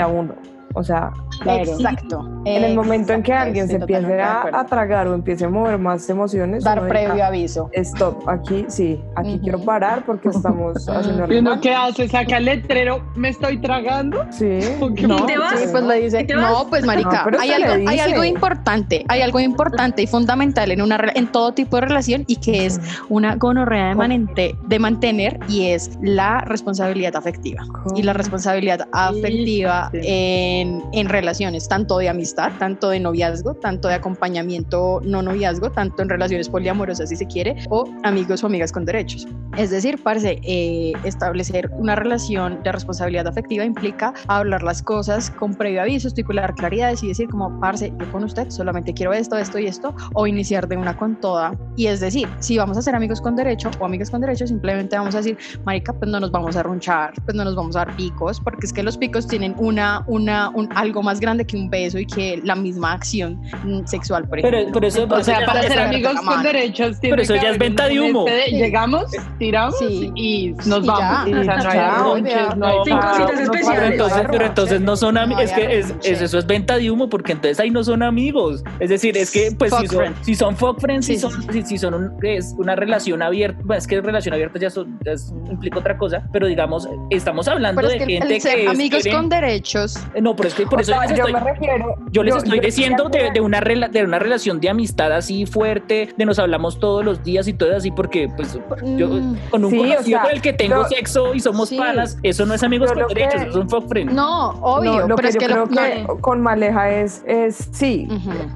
[0.00, 0.34] a uno.
[0.74, 1.62] O sea, Claro.
[1.62, 2.28] Exacto.
[2.44, 5.78] en el momento en que exacto, alguien se empiece a, tragar o empiece a mover
[5.78, 7.70] más emociones, Dar previo aviso.
[7.72, 9.40] Stop, aquí sí, aquí Ujú.
[9.42, 12.08] quiero parar porque estamos haciendo ¿Y uno qué hace?
[12.08, 13.02] ¿Saca el letrero?
[13.14, 14.24] ¿Me estoy tragando?
[14.30, 15.58] Sí, no, ¿Y te vas?
[15.60, 19.40] Sí, pues le dice, no, pues marica, No, hay, algo, hay algo importante, hay algo
[19.40, 23.88] importante y fundamental en una en todo tipo de relación y que es una gonorrea
[23.88, 27.62] de, manente- de mantener y es la responsabilidad afectiva.
[27.96, 29.98] Y la responsabilidad afectiva sí.
[30.02, 36.02] en, en relaciones, tanto de amistad, tanto de noviazgo, tanto de acompañamiento no noviazgo, tanto
[36.02, 39.26] en relaciones poliamorosas si se quiere, o amigos o amigas con derechos.
[39.56, 45.54] Es decir, parce, eh, establecer una relación de responsabilidad afectiva implica hablar las cosas con
[45.54, 49.58] previo aviso, estipular claridades y decir como, parce, yo con usted solamente quiero esto, esto
[49.58, 51.54] y esto, o iniciar de una con toda.
[51.76, 54.96] Y es decir, si vamos a ser amigos con derecho o amigas con derecho, simplemente
[54.96, 57.86] vamos a decir, marica, pues no nos vamos a runchar, pues no nos vamos a
[57.86, 61.56] dar picos, porque es que los picos tienen una, una, un, algo más grande que
[61.56, 64.74] un beso y que la misma acción mm, sexual, por Pero, ejemplo.
[64.80, 68.00] pero eso, O sea, para ser amigos con derechos, Pero eso ya es venta de
[68.00, 68.26] humo.
[68.28, 68.56] este Sí.
[68.56, 69.04] Llegamos,
[69.38, 70.10] tiramos Sí.
[70.14, 71.44] y nos Y vamos.
[71.44, 71.60] ya.
[71.60, 73.66] Sea, no no Cinco citas especiales.
[73.74, 76.76] Pero entonces, pero entonces no son No amigos, es que es, es- eso es venta
[76.76, 78.62] de humo, porque entonces ahí no son amigos.
[78.80, 81.62] Es decir, es que pues si son, si son fuck friends, si Sí, son, si,
[81.62, 85.12] si son un- es una relación abierta, bueno, es que relación abierta ya, son- ya
[85.12, 89.20] es- implica otra cosa, pero digamos, estamos hablando Pero es de gente que amigos quieren-
[89.20, 91.94] con derechos No, pero es que por eso yo me refiero.
[92.10, 95.12] yo les yo- estoy yo- diciendo de, de una rela- de una relación de amistad
[95.12, 98.58] así fuerte, de nos hablamos todos los días y todo así, porque pues
[98.96, 101.40] yo Mm, con un Sí, o conocido sea, con el que tengo yo- sexo y
[101.40, 101.76] somos Sí.
[101.78, 104.10] panas, eso no es amigos que- derechos, eso es un fuck friend.
[104.12, 107.22] No, obvio, No, lo pero que es yo que creo lo que con Maleja es,
[107.26, 108.08] es sí,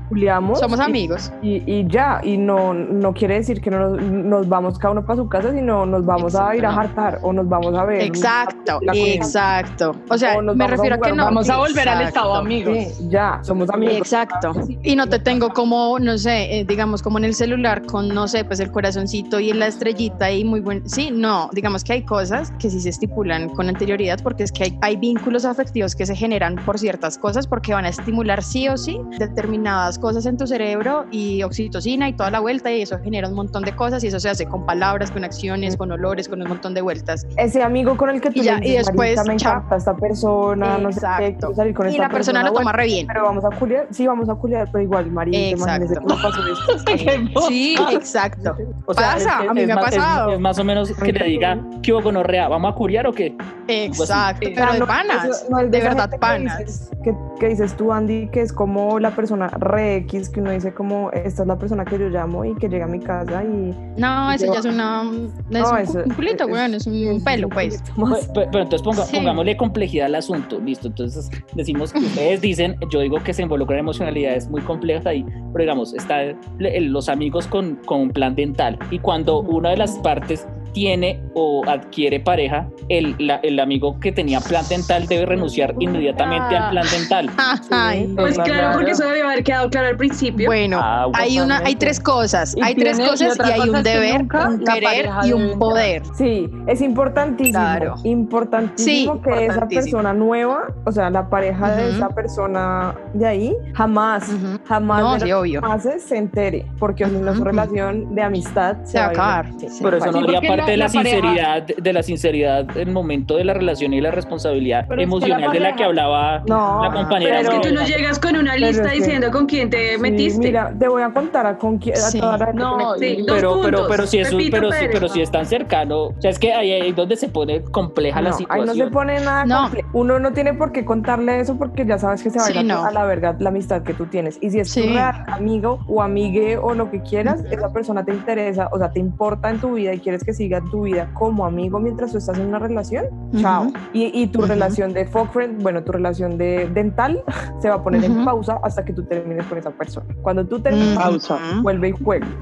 [0.09, 0.59] juliamos.
[0.61, 1.33] somos y- amigos.
[1.43, 5.05] Y, y ya, y no, no quiere decir que no nos, nos vamos cada uno
[5.05, 8.03] para su casa, sino nos vamos a ir a hartar o nos vamos a ver.
[8.03, 9.95] Exacto, exacto.
[10.11, 11.25] O sea, O me a refiero a que no.
[11.25, 12.77] Vamos a volver al estado amigos.
[12.97, 13.97] Sí, ya, somos amigos.
[13.99, 14.53] Exacto.
[14.83, 18.29] Y no te tengo como, no sé, eh, digamos, como en el celular con, no
[18.29, 20.89] sé, pues el corazoncito y la estrellita y muy buen.
[20.89, 24.65] Sí, no, digamos que hay cosas que sí se estipulan con anterioridad porque es que
[24.65, 28.69] hay, hay vínculos afectivos que se generan por ciertas cosas porque van a estimular sí
[28.69, 32.99] o sí determinadas cosas en tu cerebro y oxitocina y toda la vuelta y eso
[33.03, 36.29] genera un montón de cosas y eso se hace con palabras, con acciones, con olores,
[36.29, 37.27] con un montón de vueltas.
[37.37, 39.53] Ese amigo con el que tú Y ya, le y después, "Marica, me chao".
[39.55, 41.55] encanta esta persona, no sé qué, Exacto.
[41.55, 43.07] salir con Y esta la persona lo toma re bien.
[43.07, 46.01] Pero vamos a culiar, sí, vamos a culiar, pero igual, imagínese Exacto.
[46.03, 46.95] cómo pasó esto.
[47.49, 48.57] Sí, exacto.
[48.87, 50.33] O sea, Pasa, es- a mí es me ha es- pasado.
[50.33, 52.49] Es, más o menos que le diga, ¿qué hubo gonorrea?
[52.49, 53.35] ¿Vamos a curiar o qué?
[53.67, 56.59] Exacto, pero de no- panas, eso no es de esa verdad que panas.
[56.59, 60.51] dices- Que, que dices tú, Andy, que es como la persona re X, que uno
[60.51, 63.45] dice como, esta es la persona que yo llamo y que llega a mi casa
[63.45, 63.75] y...
[63.97, 65.03] No, eso Yo- ya es una.
[65.51, 67.83] Es No, un, eso- un culito, es- weón, es un es- pelo, es- pues.
[67.97, 69.17] Pues, Pero, pero entonces ponga- Sí.
[69.17, 70.89] pongámosle complejidad al asunto, listo.
[70.89, 75.63] Entonces decimos que ustedes dicen, yo digo que se involucran emocionalidades muy complejas ahí, pero
[75.63, 79.77] digamos, está el- el- los amigos con, con un plan dental y cuando una de
[79.77, 85.27] las partes tiene o adquiere pareja, el, la- el amigo que tenía plan dental debe
[85.27, 87.31] renunciar inmediatamente al plan dental.
[87.71, 88.13] Ay.
[88.17, 88.51] Pues Total.
[88.53, 90.47] claro, porque eso debe haber quedado claro al principio.
[90.49, 93.59] Bueno, Ah, hay una, hay tres cosas, Y hay tres y cosas otra y hay
[93.61, 96.03] cosa un deber, nunca un querer y un poder.
[96.17, 97.95] Sí, es importantísimo, Claro.
[98.05, 99.83] importantísimo Sí, que esa importantísimo.
[99.99, 101.97] persona nueva, o sea, la pareja de Ujú.
[101.97, 104.59] esa persona de ahí, jamás, Ujú.
[104.67, 105.61] jamás No, de sí, obvio.
[105.99, 107.45] se entere, porque si no su Ujú.
[107.45, 109.47] relación de amistad Se va a acabar.
[109.59, 109.67] sí.
[109.83, 112.91] Pero eso se no va parte de la, la pareja- sinceridad, de la sinceridad del
[112.91, 115.85] momento de la relación y la responsabilidad Pero es que emocional la de la que
[115.85, 117.39] hablaba No, la compañera.
[117.39, 119.95] Pero es que tú no llegas con una lista es que- diciendo con quién te
[119.95, 120.39] Sí, metiste.
[120.47, 122.21] mira, te voy a contar a con quién, Sí.
[122.55, 123.87] No, Sí, pero, pero, puntos.
[123.91, 124.91] pero si es un- Pepito pero, si, Pérez.
[124.93, 128.21] pero si es tan cercano, o sea, es que ahí es donde se pone compleja
[128.21, 128.67] la No, ahí situación.
[128.67, 129.71] no se pone nada.
[129.93, 132.63] Uno no tiene por qué contarle eso porque ya sabes que se va a a,
[132.63, 132.85] no.
[132.85, 134.39] a la verga la amistad que tú tienes.
[134.41, 138.13] Y si es tu real amigo o amigue o lo que quieras, esa persona te
[138.13, 141.45] interesa, o sea, te importa en tu vida y quieres que siga tu vida como
[141.47, 143.05] amigo mientras tú estás en una relación,
[143.41, 143.65] chao.
[143.65, 143.73] Ujú.
[143.93, 144.49] Y, y tu Ujú.
[144.49, 147.23] relación de fuck friend, bueno, tu relación de dental
[147.61, 148.25] se va a poner en Ujú.
[148.25, 150.07] pausa hasta que tú termines con esa persona.
[150.23, 150.97] Cuando tú termines.
[150.99, 151.39] Pausa.
[151.63, 152.27] vuelve y juega.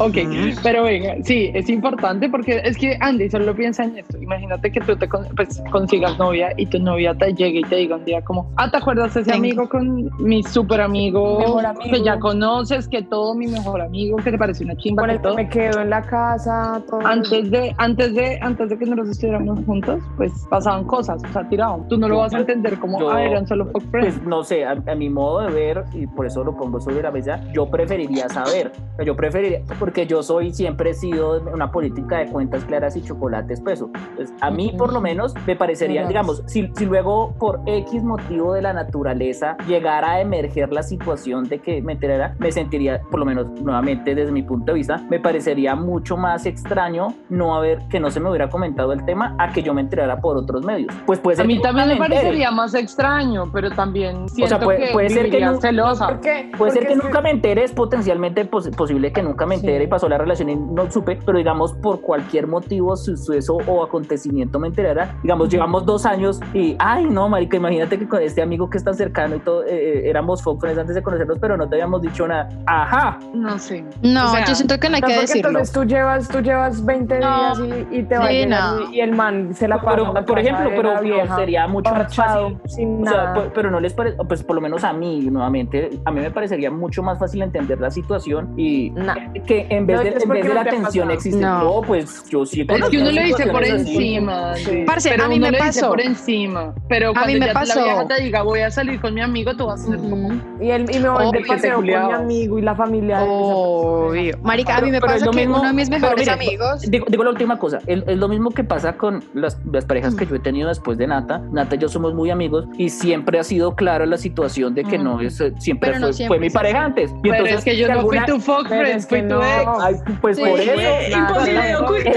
[0.00, 0.16] Ok,
[0.62, 4.18] pero venga, sí, es importante porque es que Andy solo piensa en esto.
[4.20, 7.76] Imagínate que tú te con- pues, consigas novia y tu novia te llegue y te
[7.76, 11.64] diga un día como, ah, ¿te acuerdas de ese amigo con mi súper amigo, Mejor
[11.64, 11.90] amigo.
[11.90, 15.16] que ya conoces, que todo mi mejor amigo, que te parece una chimba, Con el
[15.16, 15.34] que todo?
[15.36, 17.00] me quedo en la casa, todo.
[17.32, 21.48] Antes de, antes de, antes de que nosotros estuviéramos juntos, pues pasaban cosas, o sea,
[21.48, 21.88] tiraban.
[21.88, 24.16] Tú no lo vas a entender como, yo- ah, eran solo fuck friends.
[24.16, 27.02] Pues no sé, a, a mi modo de ver, y por eso lo pongo sobre
[27.02, 28.72] la mesa, yo preferiría saber.
[29.04, 33.54] Yo preferiría, porque yo soy, siempre he sido una política de cuentas claras y chocolate
[33.54, 33.90] espeso.
[34.10, 38.52] Entonces, a mí por lo menos me parecería, digamos, si, si luego por X motivo
[38.54, 43.20] de la naturaleza llegara a emerger la situación de que me enterara, me sentiría, por
[43.20, 47.80] lo menos nuevamente desde mi punto de vista, me parecería mucho más extraño no haber,
[47.88, 50.64] que no se me hubiera comentado el tema a que yo me enterara por otros
[50.64, 50.94] medios.
[51.06, 52.14] Pues puede ser a mí también me entere.
[52.14, 56.08] parecería más extraño, pero también siento puede- que puede ser que no- celosa.
[56.08, 56.50] ¿Por qué?
[56.56, 59.84] Puede ser que nunca me entere, es potencialmente pos- posible que nunca me entere Sí.
[59.84, 64.58] y pasó la relación y no supe, pero digamos por cualquier motivo, suceso o acontecimiento
[64.58, 68.68] me enterara, digamos, llevamos dos años y, ay no, marica, imagínate que con este amigo
[68.68, 71.68] que es tan cercano y todo, eh, eh, éramos friends antes de conocernos, pero no
[71.68, 72.48] te habíamos dicho nada.
[72.66, 73.84] Ajá, No sé.
[74.02, 75.48] No, O sea, yo siento que no hay que decirlo.
[75.50, 77.54] entonces tú llevas, tú llevas 20 No.
[77.66, 78.92] días y, y te va a Sí, llegar no.
[78.92, 82.14] y, el man se la pasa pero, la por ejemplo, pero, vieja, sería mucho más
[82.14, 82.58] fácil.
[82.66, 83.34] sin O sea, nada.
[83.34, 86.30] pues, pero no les parece, pues por lo menos a mí, nuevamente, a mí me
[86.30, 89.14] parecería mucho más fácil entender la situación y Nah.
[89.46, 91.10] que en vez No, de, en vez de la tensión pasado.
[91.10, 91.40] existe.
[91.40, 91.62] No.
[91.62, 94.54] No, pues yo sí Es que uno lo dice por encima.
[94.56, 94.84] sí.
[94.86, 95.88] Parce, pero a mí uno me lo dice pasó.
[95.90, 96.74] por encima.
[96.88, 97.78] Pero cuando mí me ya pasó.
[97.80, 100.30] la vieja te diga, voy a salir con mi amigo, tú vas a ser como...
[100.60, 103.22] Y, él, y me voy Obvio de paseo con mi amigo y la familia.
[103.24, 104.38] Obvio.
[104.42, 106.82] Marica, a mí me pasa que uno de mis mejores amigos.
[107.02, 110.14] Digo, digo la última cosa, es, es lo mismo que pasa con las, las parejas
[110.14, 111.38] que yo he tenido después de Nata.
[111.50, 114.98] Nata y yo somos muy amigos y siempre ha sido clara la situación de que
[114.98, 117.10] no es, eh, siempre, no fue, siempre fue mi es pareja antes.
[117.10, 119.22] Y Pero entonces, es que yo si no alguna- fui tu fuck friend, es fui
[119.28, 119.68] tu ex.
[119.80, 120.42] Ay, pues Sí.
[120.44, 120.72] por eso.
[120.72, 122.12] Fue imposible de ocultar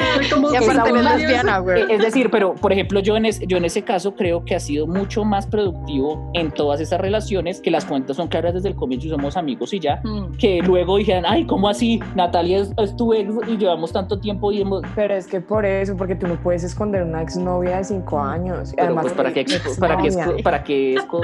[1.91, 4.59] Es decir, pero por ejemplo, yo en, es- yo en ese caso creo que ha
[4.59, 8.75] sido mucho más productivo en todas esas relaciones que las cuentas son claras desde el
[8.75, 10.01] comienzo y somos amigos y ya.
[10.03, 10.37] Mm.
[10.37, 11.99] Que luego dijeran, ay, ¿cómo así?
[12.15, 14.74] Natalia es, es tu ex y llevamos tanto tiempo y hemos.
[14.95, 18.71] Pero es que por eso, porque tú no puedes esconder una exnovia de 5 años.
[18.73, 19.45] Y Pero además, pues para qué,
[19.79, 19.97] para
[20.43, 21.21] para qué es co-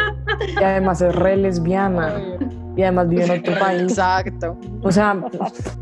[0.59, 2.13] Y además es re lesbiana.
[2.75, 3.81] Y además vive en otro país.
[3.84, 4.57] Exacto.
[4.81, 5.15] O sea,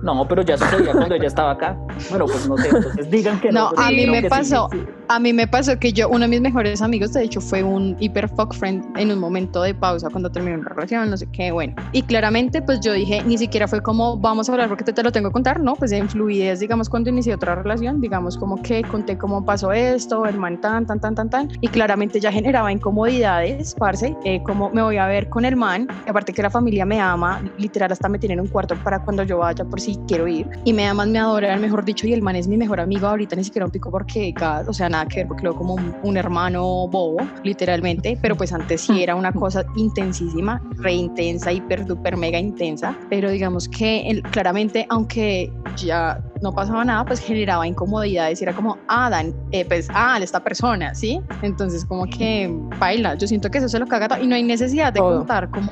[0.02, 1.78] No, pero ya sucedía cuando ella estaba acá.
[2.10, 3.71] Bueno, pues no sé, entonces digan que no.
[3.71, 4.69] No, a mí me sí, pasó.
[4.71, 4.80] sí.
[5.12, 7.95] A mí me pasó que yo, uno de mis mejores amigos, de hecho, fue un
[7.99, 11.52] hiper fuck friend en un momento de pausa cuando terminó una relación, no sé qué,
[11.52, 11.73] bueno.
[11.93, 15.02] Y claramente, pues yo dije, ni siquiera fue como, vamos a hablar porque te, te
[15.02, 15.73] lo tengo que contar, ¿no?
[15.75, 20.28] Pues en fluidez, digamos, cuando inicié otra relación, digamos, como que conté cómo pasó esto,
[20.28, 21.49] el man tan, tan, tan, tan, tan.
[21.60, 25.88] Y claramente ya generaba incomodidades, parce, eh, como me voy a ver con el man,
[26.06, 29.24] y aparte que la familia me ama, literal, hasta me tienen un cuarto para cuando
[29.24, 30.48] yo vaya por si quiero ir.
[30.65, 33.08] Y me aman, me adoran, mejor dicho, y el man es mi mejor amigo.
[33.08, 34.34] Ahorita, ni siquiera un pico porque,
[34.68, 38.54] o sea, nada que ver, porque veo como un, un hermano bobo, literalmente, pero pues
[38.54, 44.10] antes sí era una cosa intensísima, re intensa, hiper, duper, mega intensa, pero digamos que
[44.10, 49.65] él, claramente, aunque ya no pasaba nada, pues generaba incomodidades, era como, ah, Dan, eh,
[49.65, 51.21] pues, ah, esta persona, ¿sí?
[51.41, 52.49] Entonces, como que
[52.80, 55.17] baila, yo siento que eso se lo caga todo, y no hay necesidad de Todo.
[55.19, 55.69] contar como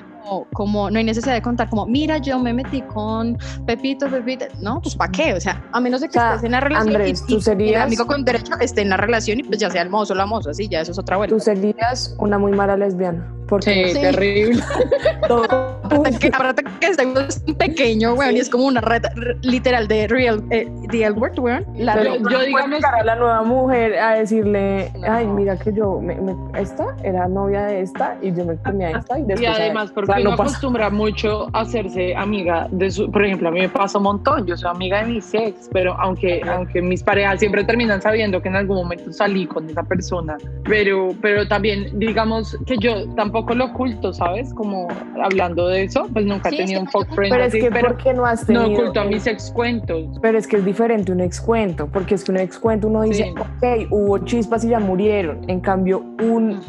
[0.52, 4.82] como no hay necesidad de contar como mira yo me metí con Pepito Pepito no
[4.82, 6.90] pues para qué o sea a menos de que O sea, estés en la relación
[6.98, 9.58] Andrés, y, tú y serías- el amigo con derecho esté en la relación y pues
[9.58, 12.14] ya sea el mozo o la moza sí ya eso es otra vuelta tú serías
[12.20, 13.26] una muy mala lesbiana.
[13.48, 14.02] Porque Sí, Sí.
[14.02, 14.62] terrible.
[15.30, 15.77] todo,
[16.20, 19.04] que aparte que bastante pequeño, weón, y es como una red
[19.42, 21.66] literal de real, eh, the L word, weón.
[21.78, 25.12] La Pero yo yo digamos- a la nueva mujer a decirle, No.
[25.12, 28.92] ay, mira que yo, me, me- esta era novia de esta y yo me comía
[28.92, 29.50] esta y Y después.
[29.56, 30.50] además, o porque sea, uno no pasa.
[30.52, 34.46] acostumbra mucho a hacerse amiga de su, por ejemplo, a mí me pasa un montón,
[34.46, 38.50] yo soy amiga de mi ex, pero aunque, aunque mis parejas siempre terminan sabiendo que
[38.50, 43.66] en algún momento salí con esa persona, pero, pero también digamos que yo tampoco lo
[43.66, 44.54] oculto, ¿sabes?
[44.54, 44.88] Como
[45.22, 47.88] hablando de eso, pues nunca Sí, he tenido un fuck friend Pero es que, pero
[47.90, 48.82] ¿por qué no has no tenido?
[48.82, 50.06] oculto a mis ex cuentos.
[50.22, 53.30] Pero es que es diferente un excuento, porque es que un excuento uno dice, Sí.
[53.40, 55.42] ok, hubo chispas y ya murieron.
[55.50, 56.60] En cambio, un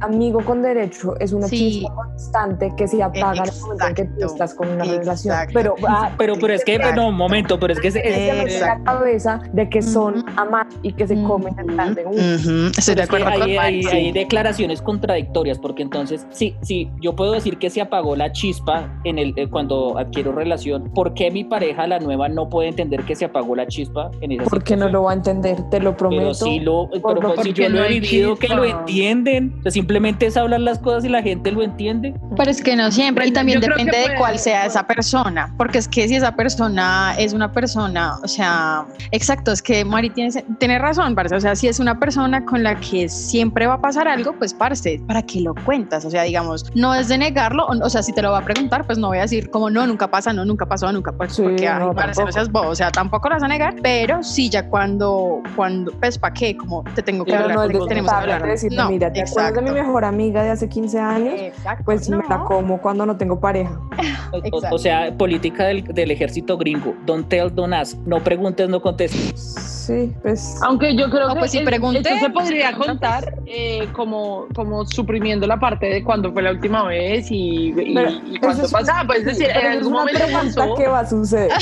[0.00, 1.56] amigo con derecho es una Sí.
[1.80, 5.34] chispa constante que se apaga en el momento en que tú estás con una relación.
[5.34, 5.52] Exacto.
[5.54, 8.78] Pero, Ah, pero, pero es que, no, un momento, pero es que es- es- la
[8.84, 12.12] cabeza de que son amantes y que se comen el plan de uno.
[12.16, 14.12] Ujú, Estoy de acuerdo con hay, hay- Mari, hay sí.
[14.12, 18.45] declaraciones contradictorias, porque entonces, sí, sí, yo puedo decir que se apagó la chispa
[19.04, 20.90] en el, eh, cuando adquiero relación.
[20.94, 24.32] ¿Por qué mi pareja, la nueva, no puede entender que se apagó la chispa en
[24.32, 26.22] esa Porque no lo va a entender, te lo prometo.
[26.22, 28.80] Pero sí lo, pero Por- pues, si yo lo no he vivido, que lo chispa.
[28.80, 29.54] entienden.
[29.58, 32.14] O sea, simplemente es hablar las cosas y la gente lo entiende.
[32.36, 35.52] Pero es que no siempre, y Bueno, también yo depende de cuál sea esa persona,
[35.56, 40.10] porque es que si esa persona es una persona, o sea, exacto, es que Mari
[40.10, 43.74] tiene, tiene razón, parce, o sea, si es una persona con la que siempre va
[43.74, 46.04] a pasar algo, pues parce, ¿para qué lo cuentas?
[46.04, 48.44] O sea, digamos, no es de negarlo, o, o sea, si te lo va a
[48.44, 51.32] preguntar, pues no voy a decir como no, nunca pasa, no, nunca pasó, nunca, pues
[51.34, 53.74] Sí, porque, ay, no, parce, no seas bobo, o sea, tampoco lo vas a negar,
[53.82, 56.56] pero sí ya cuando, cuando, pues, ¿para qué?
[56.56, 58.42] Como te tengo que Pero hablar, no te- tenemos que hablar.
[58.70, 61.34] No, mira, ¿te acuerdas de mi mejor amiga de hace 15 años?
[61.36, 63.80] Exacto, Pues me la como cuando no tengo pareja.
[64.70, 66.94] O- sea, política del, del ejército gringo.
[67.06, 67.96] Don't tell, don't ask.
[68.04, 69.54] No preguntes, no contestes.
[69.86, 70.58] Sí, pues.
[70.62, 74.46] Aunque yo creo No, que pues si pregunté, esto se podría pues, contar eh, como,
[74.54, 78.40] como suprimiendo la parte de cuándo fue la última vez y, y, Pero y eso
[78.40, 79.06] cuándo es- pasaba.
[79.06, 80.74] Pues es decir, en algún una momento pasó.
[80.74, 81.50] que va a suceder.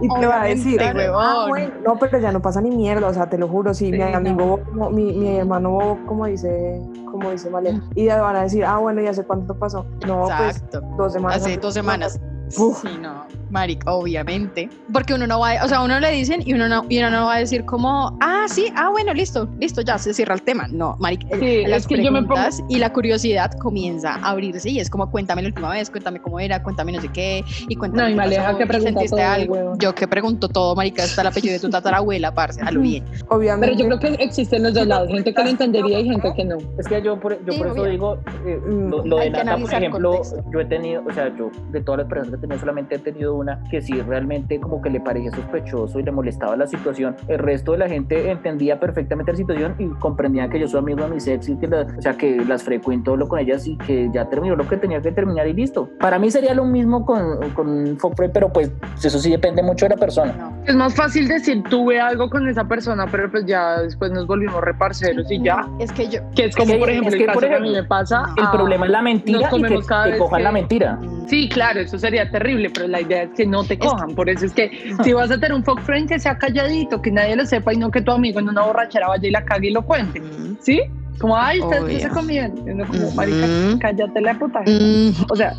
[0.00, 3.14] Y te va a decir, ah, bueno, no, pero ya no pasa ni mierda, o
[3.14, 4.16] sea, te lo juro, si Sí, mi no.
[4.16, 8.42] amigo, como- mi, mi hermano, Bobo, como dice, como dice Malena, y ya van a
[8.42, 9.86] decir, ah, bueno, ya sé cuánto pasó.
[10.06, 10.80] No, pues Exacto.
[10.96, 11.36] dos semanas.
[11.42, 12.20] Hace dos semanas.
[12.58, 12.80] Uf.
[12.82, 14.68] Sí, no, Maric, obviamente.
[14.92, 17.26] Porque uno no va, o sea, uno le dicen y uno no, y uno no
[17.26, 20.66] va a decir como, ah, sí, ah, bueno, listo, listo, ya se cierra el tema.
[20.70, 24.30] No, Maric, Sí, las es que yo me pongo- preguntas y la curiosidad comienza a
[24.30, 27.44] abrirse y es como, cuéntame la última vez, cuéntame cómo era, cuéntame no sé qué,
[27.68, 29.72] y cuéntame No, y Maleja pasó, que todo, algo.
[29.78, 33.04] Yo que pregunto todo, Marica, hasta el apellido de tu tatarabuela, parce, a lo bien.
[33.28, 33.76] Obviamente.
[33.76, 36.44] Pero yo creo que existen los dos lados, gente que lo entendería y gente que
[36.44, 36.56] no.
[36.76, 39.72] Es que yo por, yo Sí, por eso digo, eh, lo, lo de Nata, por
[39.72, 42.94] ejemplo, yo he tenido, o sea, yo de todas las personas que he tenido, solamente
[42.96, 46.66] he tenido una que sí realmente como que le parecía sospechoso y le molestaba la
[46.66, 47.16] situación.
[47.28, 51.04] El resto de la gente entendía perfectamente la situación y comprendía que yo soy amigo
[51.04, 53.76] de mis ex y que, la- o sea, que las frecuento hablo con ellas y
[53.76, 55.88] que ya terminó lo que tenía que terminar y listo.
[56.00, 58.70] Para mí sería lo mismo con, con Friend, pero pues
[59.02, 60.34] eso sí depende mucho de la persona.
[60.66, 64.62] Es más fácil decir tuve algo con esa persona, pero pues ya después nos volvimos
[64.62, 65.68] reparceros y ya.
[65.78, 67.54] Es que yo, Que es como, que- por ejemplo, es el que, caso por que
[67.54, 68.22] a mí ejemplo, me pasa.
[68.36, 70.98] El ah, problema es la mentira y que te cojan la mentira.
[71.28, 74.14] Sí, claro, eso sería terrible, pero la idea es que no te cojan.
[74.14, 74.70] Por eso es que
[75.04, 77.76] si vas a tener un fuck friend que sea calladito, que nadie lo sepa y
[77.76, 80.22] no que tu amigo en una borrachera vaya y la cague y lo cuente.
[80.60, 80.80] ¿Sí?
[81.18, 82.00] Como, ay, Obvio.
[82.00, 82.54] se comían.
[82.66, 83.46] Y uno como, marica,
[83.80, 84.60] cállate la puta.
[84.66, 85.52] mm, O sea,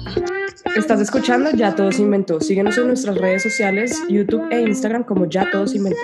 [0.76, 2.40] Estás escuchando Ya Todo se inventó.
[2.42, 6.00] Síguenos en nuestras redes sociales, YouTube e Instagram como Ya Todo se inventó.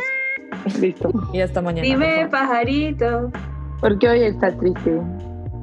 [0.79, 1.11] listo.
[1.33, 1.87] Y hasta mañana.
[1.87, 3.31] Dime, pajarito.
[3.79, 5.01] Porque hoy está triste.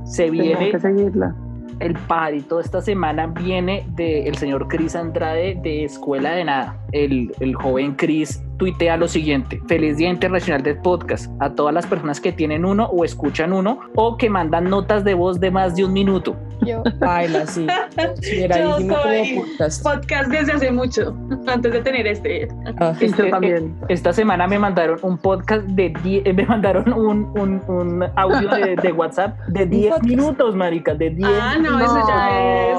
[0.05, 1.35] Se Tengo viene que seguirla.
[1.81, 6.77] El pajarito esta semana viene del señor Cris Andrade de Escuela de Nada.
[6.93, 11.87] El, el joven Cris tuitea lo siguiente: Feliz Día Internacional del Podcast a todas las
[11.87, 15.77] personas que tienen uno o escuchan uno o que mandan notas de voz de más
[15.77, 16.35] de un minuto.
[16.63, 17.67] yo, Baila, sí.
[18.49, 19.83] Yo soy- podcast.
[19.83, 21.15] Podcast desde hace mucho,
[21.47, 22.49] antes de tener este.
[22.81, 23.77] Ah, Sí, yo también.
[23.89, 28.49] Esta semana me mandaron un podcast de 10, eh, me mandaron un, un, un audio
[28.49, 30.09] de, de WhatsApp de 10 podcast.
[30.09, 32.79] minutos, marica, de 10 Ah, no, eso ya es.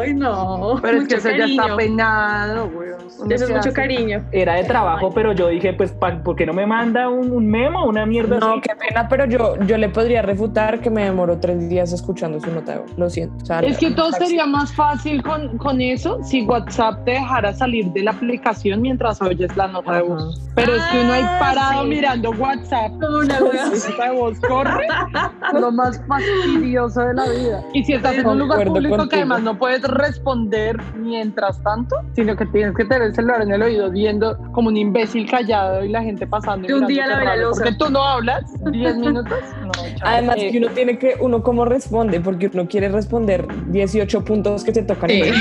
[0.00, 0.78] Ay, no.
[0.82, 1.76] Pero es que eso ya está cariño.
[1.76, 2.90] penado, güey.
[3.30, 4.24] Eso es mucho cariño.
[4.32, 7.84] Era de trabajo, pero yo dije, pues, ¿por qué no me manda un, un memo,
[7.86, 8.60] una mierda No, así?
[8.62, 12.50] qué pena, pero yo, yo le podría refutar que me demoró tres días escuchando su
[12.50, 12.72] nota.
[12.72, 12.90] de voz.
[12.98, 13.34] Lo siento.
[13.42, 17.52] O sea, Es que todo sería más fácil con, con eso si WhatsApp te dejara
[17.52, 20.40] salir de la aplicación mientras oyes la nota de voz.
[20.54, 21.88] Pero es que uno ahí Ah, parado sí.
[21.88, 24.86] mirando WhatsApp, una nota de voz corre,
[25.60, 27.62] lo más fastidioso de la vida.
[27.72, 32.36] Y si estás en un lugar público que además no puedes responder mientras tanto, sino
[32.36, 35.88] que tienes que tener el celular en el oído viendo como un imbécil callado y
[35.88, 36.66] la gente pasando.
[36.66, 37.62] y De un día la ve la raro, loza.
[37.64, 39.38] Porque tú no hablas 10 minutos.
[39.64, 39.70] No.
[40.02, 44.64] Además Eh, que uno tiene que, uno cómo responde, porque uno quiere responder 18 puntos
[44.64, 45.10] que se tocan.
[45.10, 45.22] Sí.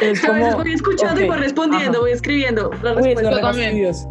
[0.00, 2.00] Es Cada vez como, voy escuchando y voy respondiendo, ajá.
[2.00, 3.14] voy escribiendo las Uy,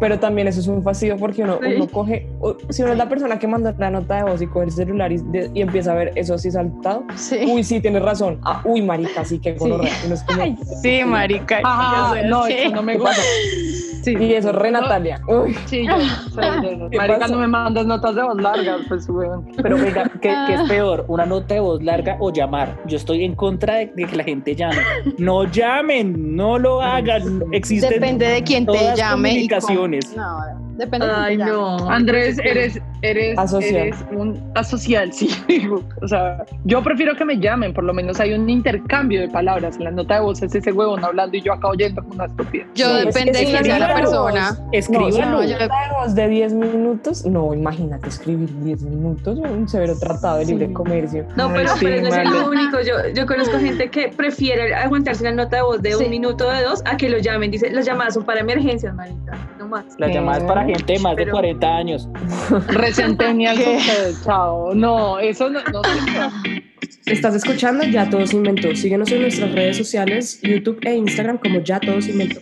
[0.00, 1.74] pero también eso es un fastidio porque uno, Sí.
[1.76, 4.46] uno coge, o- si uno es la persona que manda la nota de voz y
[4.46, 7.38] coge el celular y, de- y empieza a ver eso así saltado, Sí.
[7.50, 9.78] uy, sí, tienes razón, ah, uy, marica, sí, que es como-
[10.82, 11.60] Sí, marica.
[11.64, 12.52] Ajá, yo sé, no, sí.
[12.58, 13.12] eso no me gusta.
[14.02, 14.16] Sí.
[14.18, 15.20] Y eso, re Natalia.
[15.28, 15.92] Uy, Sí, yo
[16.32, 16.90] soy de esas.
[16.90, 17.32] ¿Qué Marica, pasa?
[17.34, 19.46] no me mandas notas de voz largas, pues, weón.
[19.60, 21.04] Pero venga, ¿qué, qué es peor?
[21.08, 22.78] ¿Una nota de voz larga o llamar?
[22.86, 24.76] Yo estoy en contra de, de que la gente llame.
[25.18, 27.42] No llamen, no lo hagan.
[27.52, 29.30] Existen Depende de quién te todas llame.
[29.30, 30.16] y comunicaciones.
[30.16, 30.40] No,
[30.78, 31.90] depende Ay, no.
[31.90, 33.74] Andrés, eres, eres, Asocial.
[33.76, 35.28] eres un asocial, sí.
[36.02, 39.76] O sea, yo prefiero que me llamen, por lo menos hay un intercambio de palabras.
[39.76, 42.26] En la nota de voz es ese huevón hablando y yo acá oyendo con una
[42.26, 42.66] estupidez.
[42.74, 44.50] Yo es depende que de quién una sea la nota de persona.
[44.50, 45.30] voz- Escríbanlo.
[45.30, 50.66] No, yo- de 10 minutos, no, imagínate escribir 10 minutos, un severo tratado de libre
[50.68, 50.72] Sí.
[50.72, 51.26] comercio.
[51.36, 52.80] No, pero, Ay, pero sí, no es lo único.
[52.80, 56.04] Yo, yo conozco gente que prefiere aguantarse una nota de voz de Sí.
[56.04, 57.50] un minuto o de dos a que lo llamen.
[57.50, 59.36] Dice, las llamadas son para emergencias, marica.
[59.58, 59.84] No más.
[59.98, 62.08] La llamada es para gente de más de Pero- 40 años.
[62.68, 64.74] Recentennial ustedes, chao.
[64.74, 65.82] No, eso no, no.
[67.06, 68.74] Estás escuchando Ya Todo Se Inventó.
[68.74, 72.40] Síguenos en nuestras redes sociales, YouTube e Instagram como Ya Todo Se Inventó.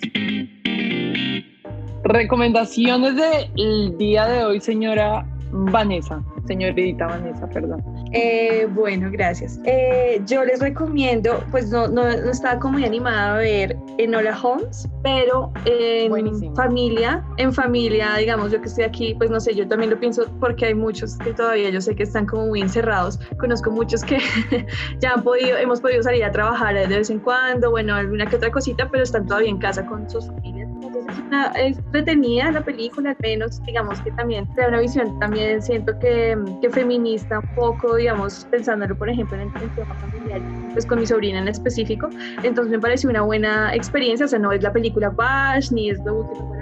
[2.05, 5.27] Recomendaciones del día de hoy, señora
[5.65, 6.23] Vanessa.
[6.47, 7.83] Señorita Vanessa, perdón.
[8.13, 9.59] Eh, bueno, gracias.
[9.65, 14.39] Eh, yo les recomiendo, pues no, no, no estaba como muy animada a ver Enola
[14.41, 16.55] Holmes, pero en Buenísimo.
[16.55, 20.27] familia, en familia, digamos, yo que estoy aquí, pues no sé, yo también lo pienso
[20.41, 23.19] porque hay muchos que todavía yo sé que están como muy encerrados.
[23.39, 24.19] Conozco muchos que
[25.01, 28.37] ya han podido, hemos podido salir a trabajar de vez en cuando, bueno, alguna que
[28.37, 30.76] otra cosita, pero están todavía en casa con sus familias.
[30.99, 35.19] Entonces es, una, es entretenida la película, al menos, digamos que también da una visión,
[35.19, 40.41] también siento que, que feminista un poco, digamos, pensándolo, por ejemplo, en el tema familiar,
[40.73, 42.09] pues con mi sobrina en específico.
[42.43, 45.99] Entonces me pareció una buena experiencia, o sea, no es la película Bash, ni es
[46.05, 46.55] lo último,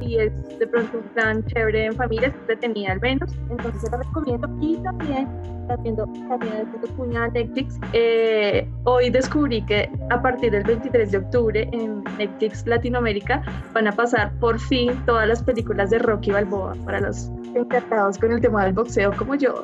[0.00, 3.30] sí es de pronto un plan chévere en familia, es entretenida al menos.
[3.50, 4.48] Entonces se la recomiendo.
[4.60, 5.28] Y también,
[5.68, 11.18] también, también haciendo cuña a Netflix, eh, hoy descubrí que a partir del 23 de
[11.18, 13.42] octubre en Netflix Latinoamérica
[13.72, 18.32] van a pasar por fin todas las películas de Rocky Balboa para los encantados con
[18.32, 19.62] el tema del boxeo como yo.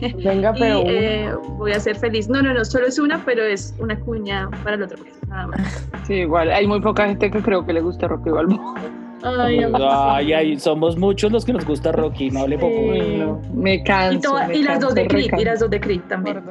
[0.24, 2.28] Venga, pero y eh, voy a ser feliz.
[2.28, 5.48] No, no, no, solo es una, pero es una cuña para el otro mes, nada
[5.48, 5.88] más.
[6.06, 8.74] Sí, igual, hay muy poca gente que creo que le gusta Rocky Balboa.
[9.22, 12.74] Ay, Ay, ay, somos muchos los que nos gusta Rocky, no hable poco.
[12.92, 13.16] Sí.
[13.18, 14.18] No, me canso.
[14.18, 16.00] y, toda- me y las canso, dos de re Creed, y las dos de Creed
[16.08, 16.42] también.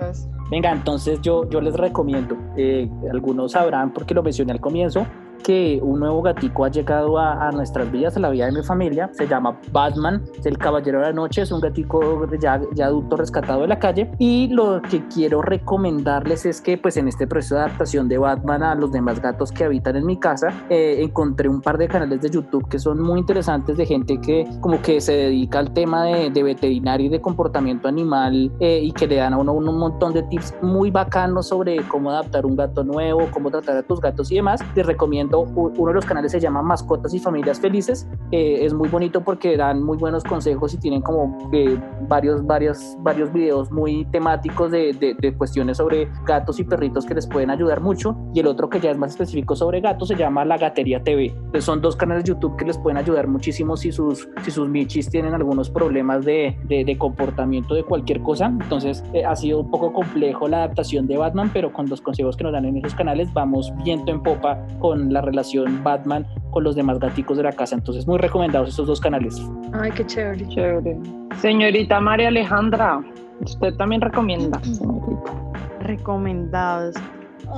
[0.51, 5.05] Venga, entonces yo, yo les recomiendo, eh, algunos sabrán porque lo mencioné al comienzo,
[5.45, 8.63] que un nuevo gatico ha llegado a, a nuestras vidas, a la vida de mi
[8.63, 12.87] familia, se llama Batman, es el Caballero de la Noche, es un gatico ya, ya
[12.87, 17.27] adulto rescatado de la calle y lo que quiero recomendarles es que pues en este
[17.27, 20.97] proceso de adaptación de Batman a los demás gatos que habitan en mi casa, eh,
[21.01, 24.81] encontré un par de canales de YouTube que son muy interesantes de gente que como
[24.81, 29.07] que se dedica al tema de, de veterinario y de comportamiento animal eh, y que
[29.07, 32.83] le dan a uno un, montón de tips muy bacanos sobre cómo adaptar un gato
[32.83, 34.61] nuevo, cómo tratar a tus gatos y demás.
[34.75, 38.07] Les recomiendo, uno de los canales se llama Mascotas y Familias Felices.
[38.31, 42.97] Eh, es muy bonito porque dan muy buenos consejos y tienen como eh, varios, varios,
[42.99, 47.49] varios videos muy temáticos de, de, de cuestiones sobre gatos y perritos que les pueden
[47.49, 48.15] ayudar mucho.
[48.33, 51.27] Y el otro que ya es más específico sobre gatos se llama La Gatería TV.
[51.27, 54.67] Entonces son dos canales de YouTube que les pueden ayudar muchísimo si sus, si sus
[54.67, 58.45] michis tienen algunos problemas de, de comportamiento de cualquier cosa.
[58.47, 62.38] Entonces eh, ha sido un poco complejo la adaptación de Batman, pero con los consejos
[62.38, 66.63] que nos dan en esos canales vamos viento en popa con la relación Batman con
[66.63, 67.76] los demás gaticos de la casa.
[67.76, 69.41] Entonces muy recomendados estos dos canales.
[69.74, 70.47] Ay, qué chévere.
[70.49, 70.97] Chévere.
[71.41, 73.01] Señorita María Alejandra,
[73.41, 74.59] usted también recomienda.
[74.63, 75.32] señorita.
[75.80, 76.95] Recomendados.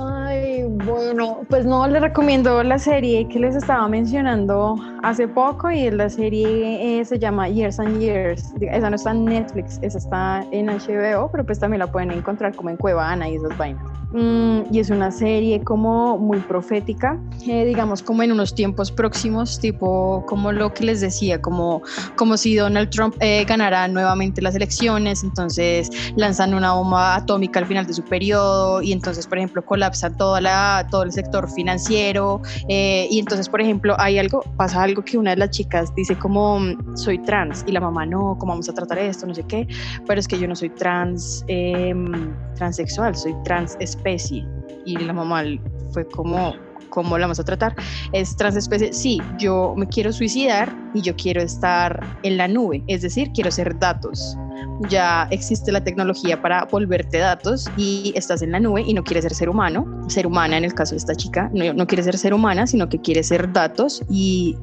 [0.00, 5.90] Ay, bueno, pues no, les recomiendo la serie que les estaba mencionando hace poco y
[5.90, 8.52] la serie eh, se llama Years and Years.
[8.60, 12.54] Esa no está en Netflix, esa está en HBO, pero pues también la pueden encontrar
[12.54, 13.82] como en Cuevana y esas vainas.
[14.12, 19.60] Mm, y es una serie como muy profética, eh, digamos como en unos tiempos próximos,
[19.60, 21.82] tipo como lo que les decía, como,
[22.16, 27.66] como si Donald Trump eh, ganara nuevamente las elecciones, entonces lanzan una bomba atómica al
[27.66, 32.42] final de su periodo y entonces, por ejemplo, colapsa toda la, todo el sector financiero
[32.68, 36.16] eh, y entonces, por ejemplo, hay algo, pasa algo que una de las chicas dice
[36.16, 36.60] como
[36.94, 39.26] soy trans y la mamá no, ¿cómo vamos a tratar esto?
[39.26, 39.66] No sé qué,
[40.06, 41.94] pero es que yo no soy trans, eh,
[42.56, 44.46] transexual, soy trans especie
[44.84, 45.42] y la mamá
[45.92, 46.54] fue como
[46.88, 47.74] cómo la vamos a tratar,
[48.12, 53.02] es transespecie, sí, yo me quiero suicidar y yo quiero estar en la nube, es
[53.02, 54.36] decir, quiero ser datos.
[54.88, 59.24] ya existe la tecnología para volverte datos y estás en la nube y no quieres
[59.24, 62.16] ser ser humano, ser humana en el caso de esta chica, no, no quiere ser
[62.18, 64.56] ser humana, sino que quiere ser datos y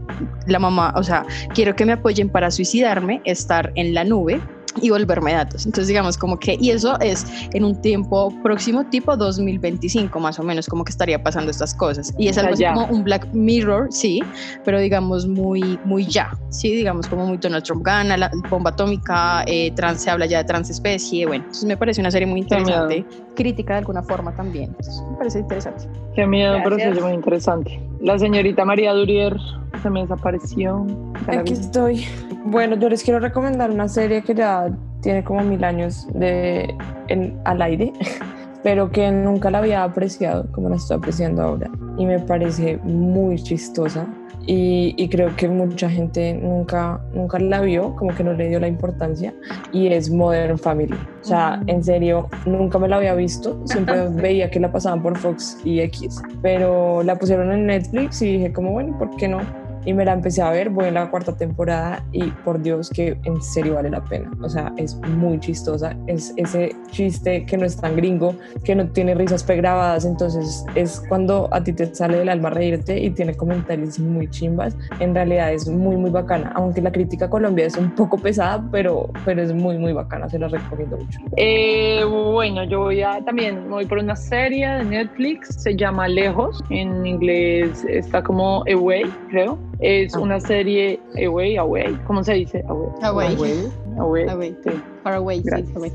[0.47, 4.41] la mamá, o sea, quiero que me apoyen para suicidarme, estar en la nube
[4.81, 5.65] y volverme datos.
[5.65, 10.43] Entonces, digamos como que, y eso es en un tiempo próximo, tipo 2025 más o
[10.43, 12.13] menos, como que estaría pasando estas cosas.
[12.17, 14.23] Y es algo así como un Black Mirror, sí,
[14.63, 19.43] pero digamos muy, muy ya, sí, digamos como muy Donald Trump gana, la bomba atómica,
[19.47, 23.05] eh, trans, se habla ya de transespecie, bueno, entonces me parece una serie muy interesante,
[23.35, 25.87] crítica de alguna forma también, entonces me parece interesante.
[26.15, 27.79] Qué miedo, pero es muy interesante.
[27.99, 29.35] La señorita María Durier
[29.81, 30.85] se me desapareció.
[31.27, 32.05] Aquí estoy.
[32.45, 34.69] Bueno, yo les quiero recomendar una serie que ya
[35.01, 36.75] tiene como mil años de,
[37.07, 37.91] en, al aire,
[38.63, 41.71] pero que nunca la había apreciado como la estoy apreciando ahora.
[41.97, 44.05] Y me parece muy chistosa.
[44.47, 48.59] Y, y, creo que mucha gente nunca, nunca la vio, como que no le dio
[48.59, 49.33] la importancia,
[49.71, 50.93] y es Modern Family.
[50.93, 55.17] O sea, en serio, nunca me la había visto, siempre veía que la pasaban por
[55.17, 59.39] Fox y X, pero la pusieron en Netflix y dije como, bueno, ¿por qué no?
[59.85, 63.17] Y me la empecé a ver, voy en la cuarta temporada y por Dios que
[63.23, 64.31] en serio vale la pena.
[64.41, 68.87] O sea, es muy chistosa, es ese chiste que no es tan gringo, que no
[68.89, 73.35] tiene risas pregrabadas, entonces es cuando a ti te sale del alma reírte y tiene
[73.35, 74.75] comentarios muy chimbas.
[74.99, 78.63] En realidad es muy, muy bacana, aunque la crítica a Colombia es un poco pesada,
[78.71, 81.19] pero, pero es muy, muy bacana, se la recomiendo mucho.
[81.37, 86.63] Eh, bueno, yo voy a también, voy por una serie de Netflix, se llama Lejos,
[86.69, 89.57] en inglés está como Away, creo.
[89.79, 90.19] Es ah.
[90.19, 92.63] una serie Away, Away, ¿cómo se dice?
[92.67, 92.91] Away.
[93.01, 93.71] Away.
[93.97, 94.29] Away.
[94.29, 94.55] away.
[94.63, 94.71] Sí.
[95.03, 95.91] Far away, sí, away.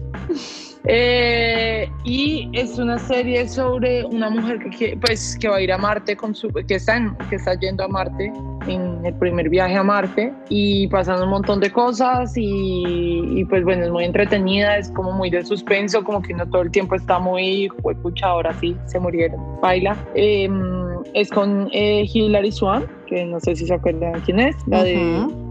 [0.84, 5.78] Eh, y es una serie sobre una mujer que, pues, que va a ir a
[5.78, 8.32] Marte con su, que está, que está yendo a Marte
[8.66, 13.62] en el primer viaje a Marte y pasando un montón de cosas y, y, pues
[13.64, 16.94] bueno, es muy entretenida, es como muy de suspenso, como que no todo el tiempo
[16.94, 17.68] está muy,
[18.02, 19.96] pucha, ahora sí, se murieron, baila.
[20.14, 20.80] Em,
[21.14, 24.94] es con eh, Hilary Swan, que no sé si se acuerdan quién es, la de,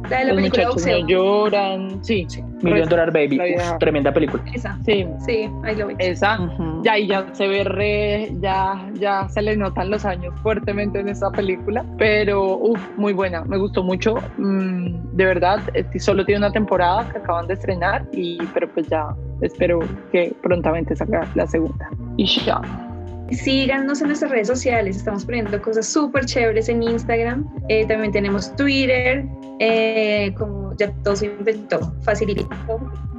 [0.09, 2.41] la de la los muchachos no lloran, sí, sí.
[2.63, 3.39] Million Dollar Baby,
[3.79, 4.41] tremenda película.
[4.53, 5.95] Esa, sí, sí, ahí lo vi.
[5.99, 6.39] Esa,
[6.83, 11.09] ya y ya se ve re, ya, ya se le notan los años fuertemente en
[11.09, 15.59] esa película, pero uff, muy buena, me gustó mucho, mm, de verdad,
[15.99, 19.79] solo tiene una temporada que acaban de estrenar y, pero pues ya espero
[20.13, 21.89] que prontamente salga la segunda.
[22.15, 22.88] Y ya.
[23.31, 27.47] Síganos en nuestras redes sociales, estamos poniendo cosas súper chéveres en Instagram.
[27.69, 29.25] Eh, también tenemos Twitter,
[29.59, 32.47] eh, como ya todo se inventó, facilito.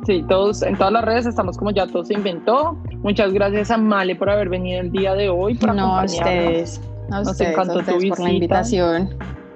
[0.06, 2.76] Sí, todos, en todas las redes estamos como ya todo se inventó.
[3.02, 5.58] Muchas gracias a Male por haber venido el día de hoy.
[5.62, 6.80] no, a ustedes.
[7.10, 8.16] A Nos encantó tu visita.
[8.16, 9.10] por la invitación.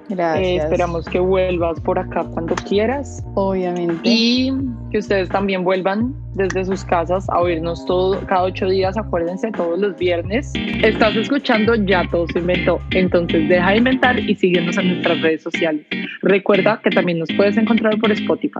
[0.09, 0.45] Gracias.
[0.45, 3.23] Eh, esperamos que vuelvas por acá cuando quieras.
[3.35, 4.01] Obviamente.
[4.03, 4.51] Y
[4.91, 9.79] que ustedes también vuelvan desde sus casas a oírnos todo, cada ocho días, acuérdense, todos
[9.79, 10.53] los viernes.
[10.83, 12.79] Estás escuchando Ya Todo se inventó.
[12.91, 15.85] Entonces deja de inventar y síguenos en nuestras redes sociales.
[16.21, 18.59] Recuerda que también nos puedes encontrar por Spotify.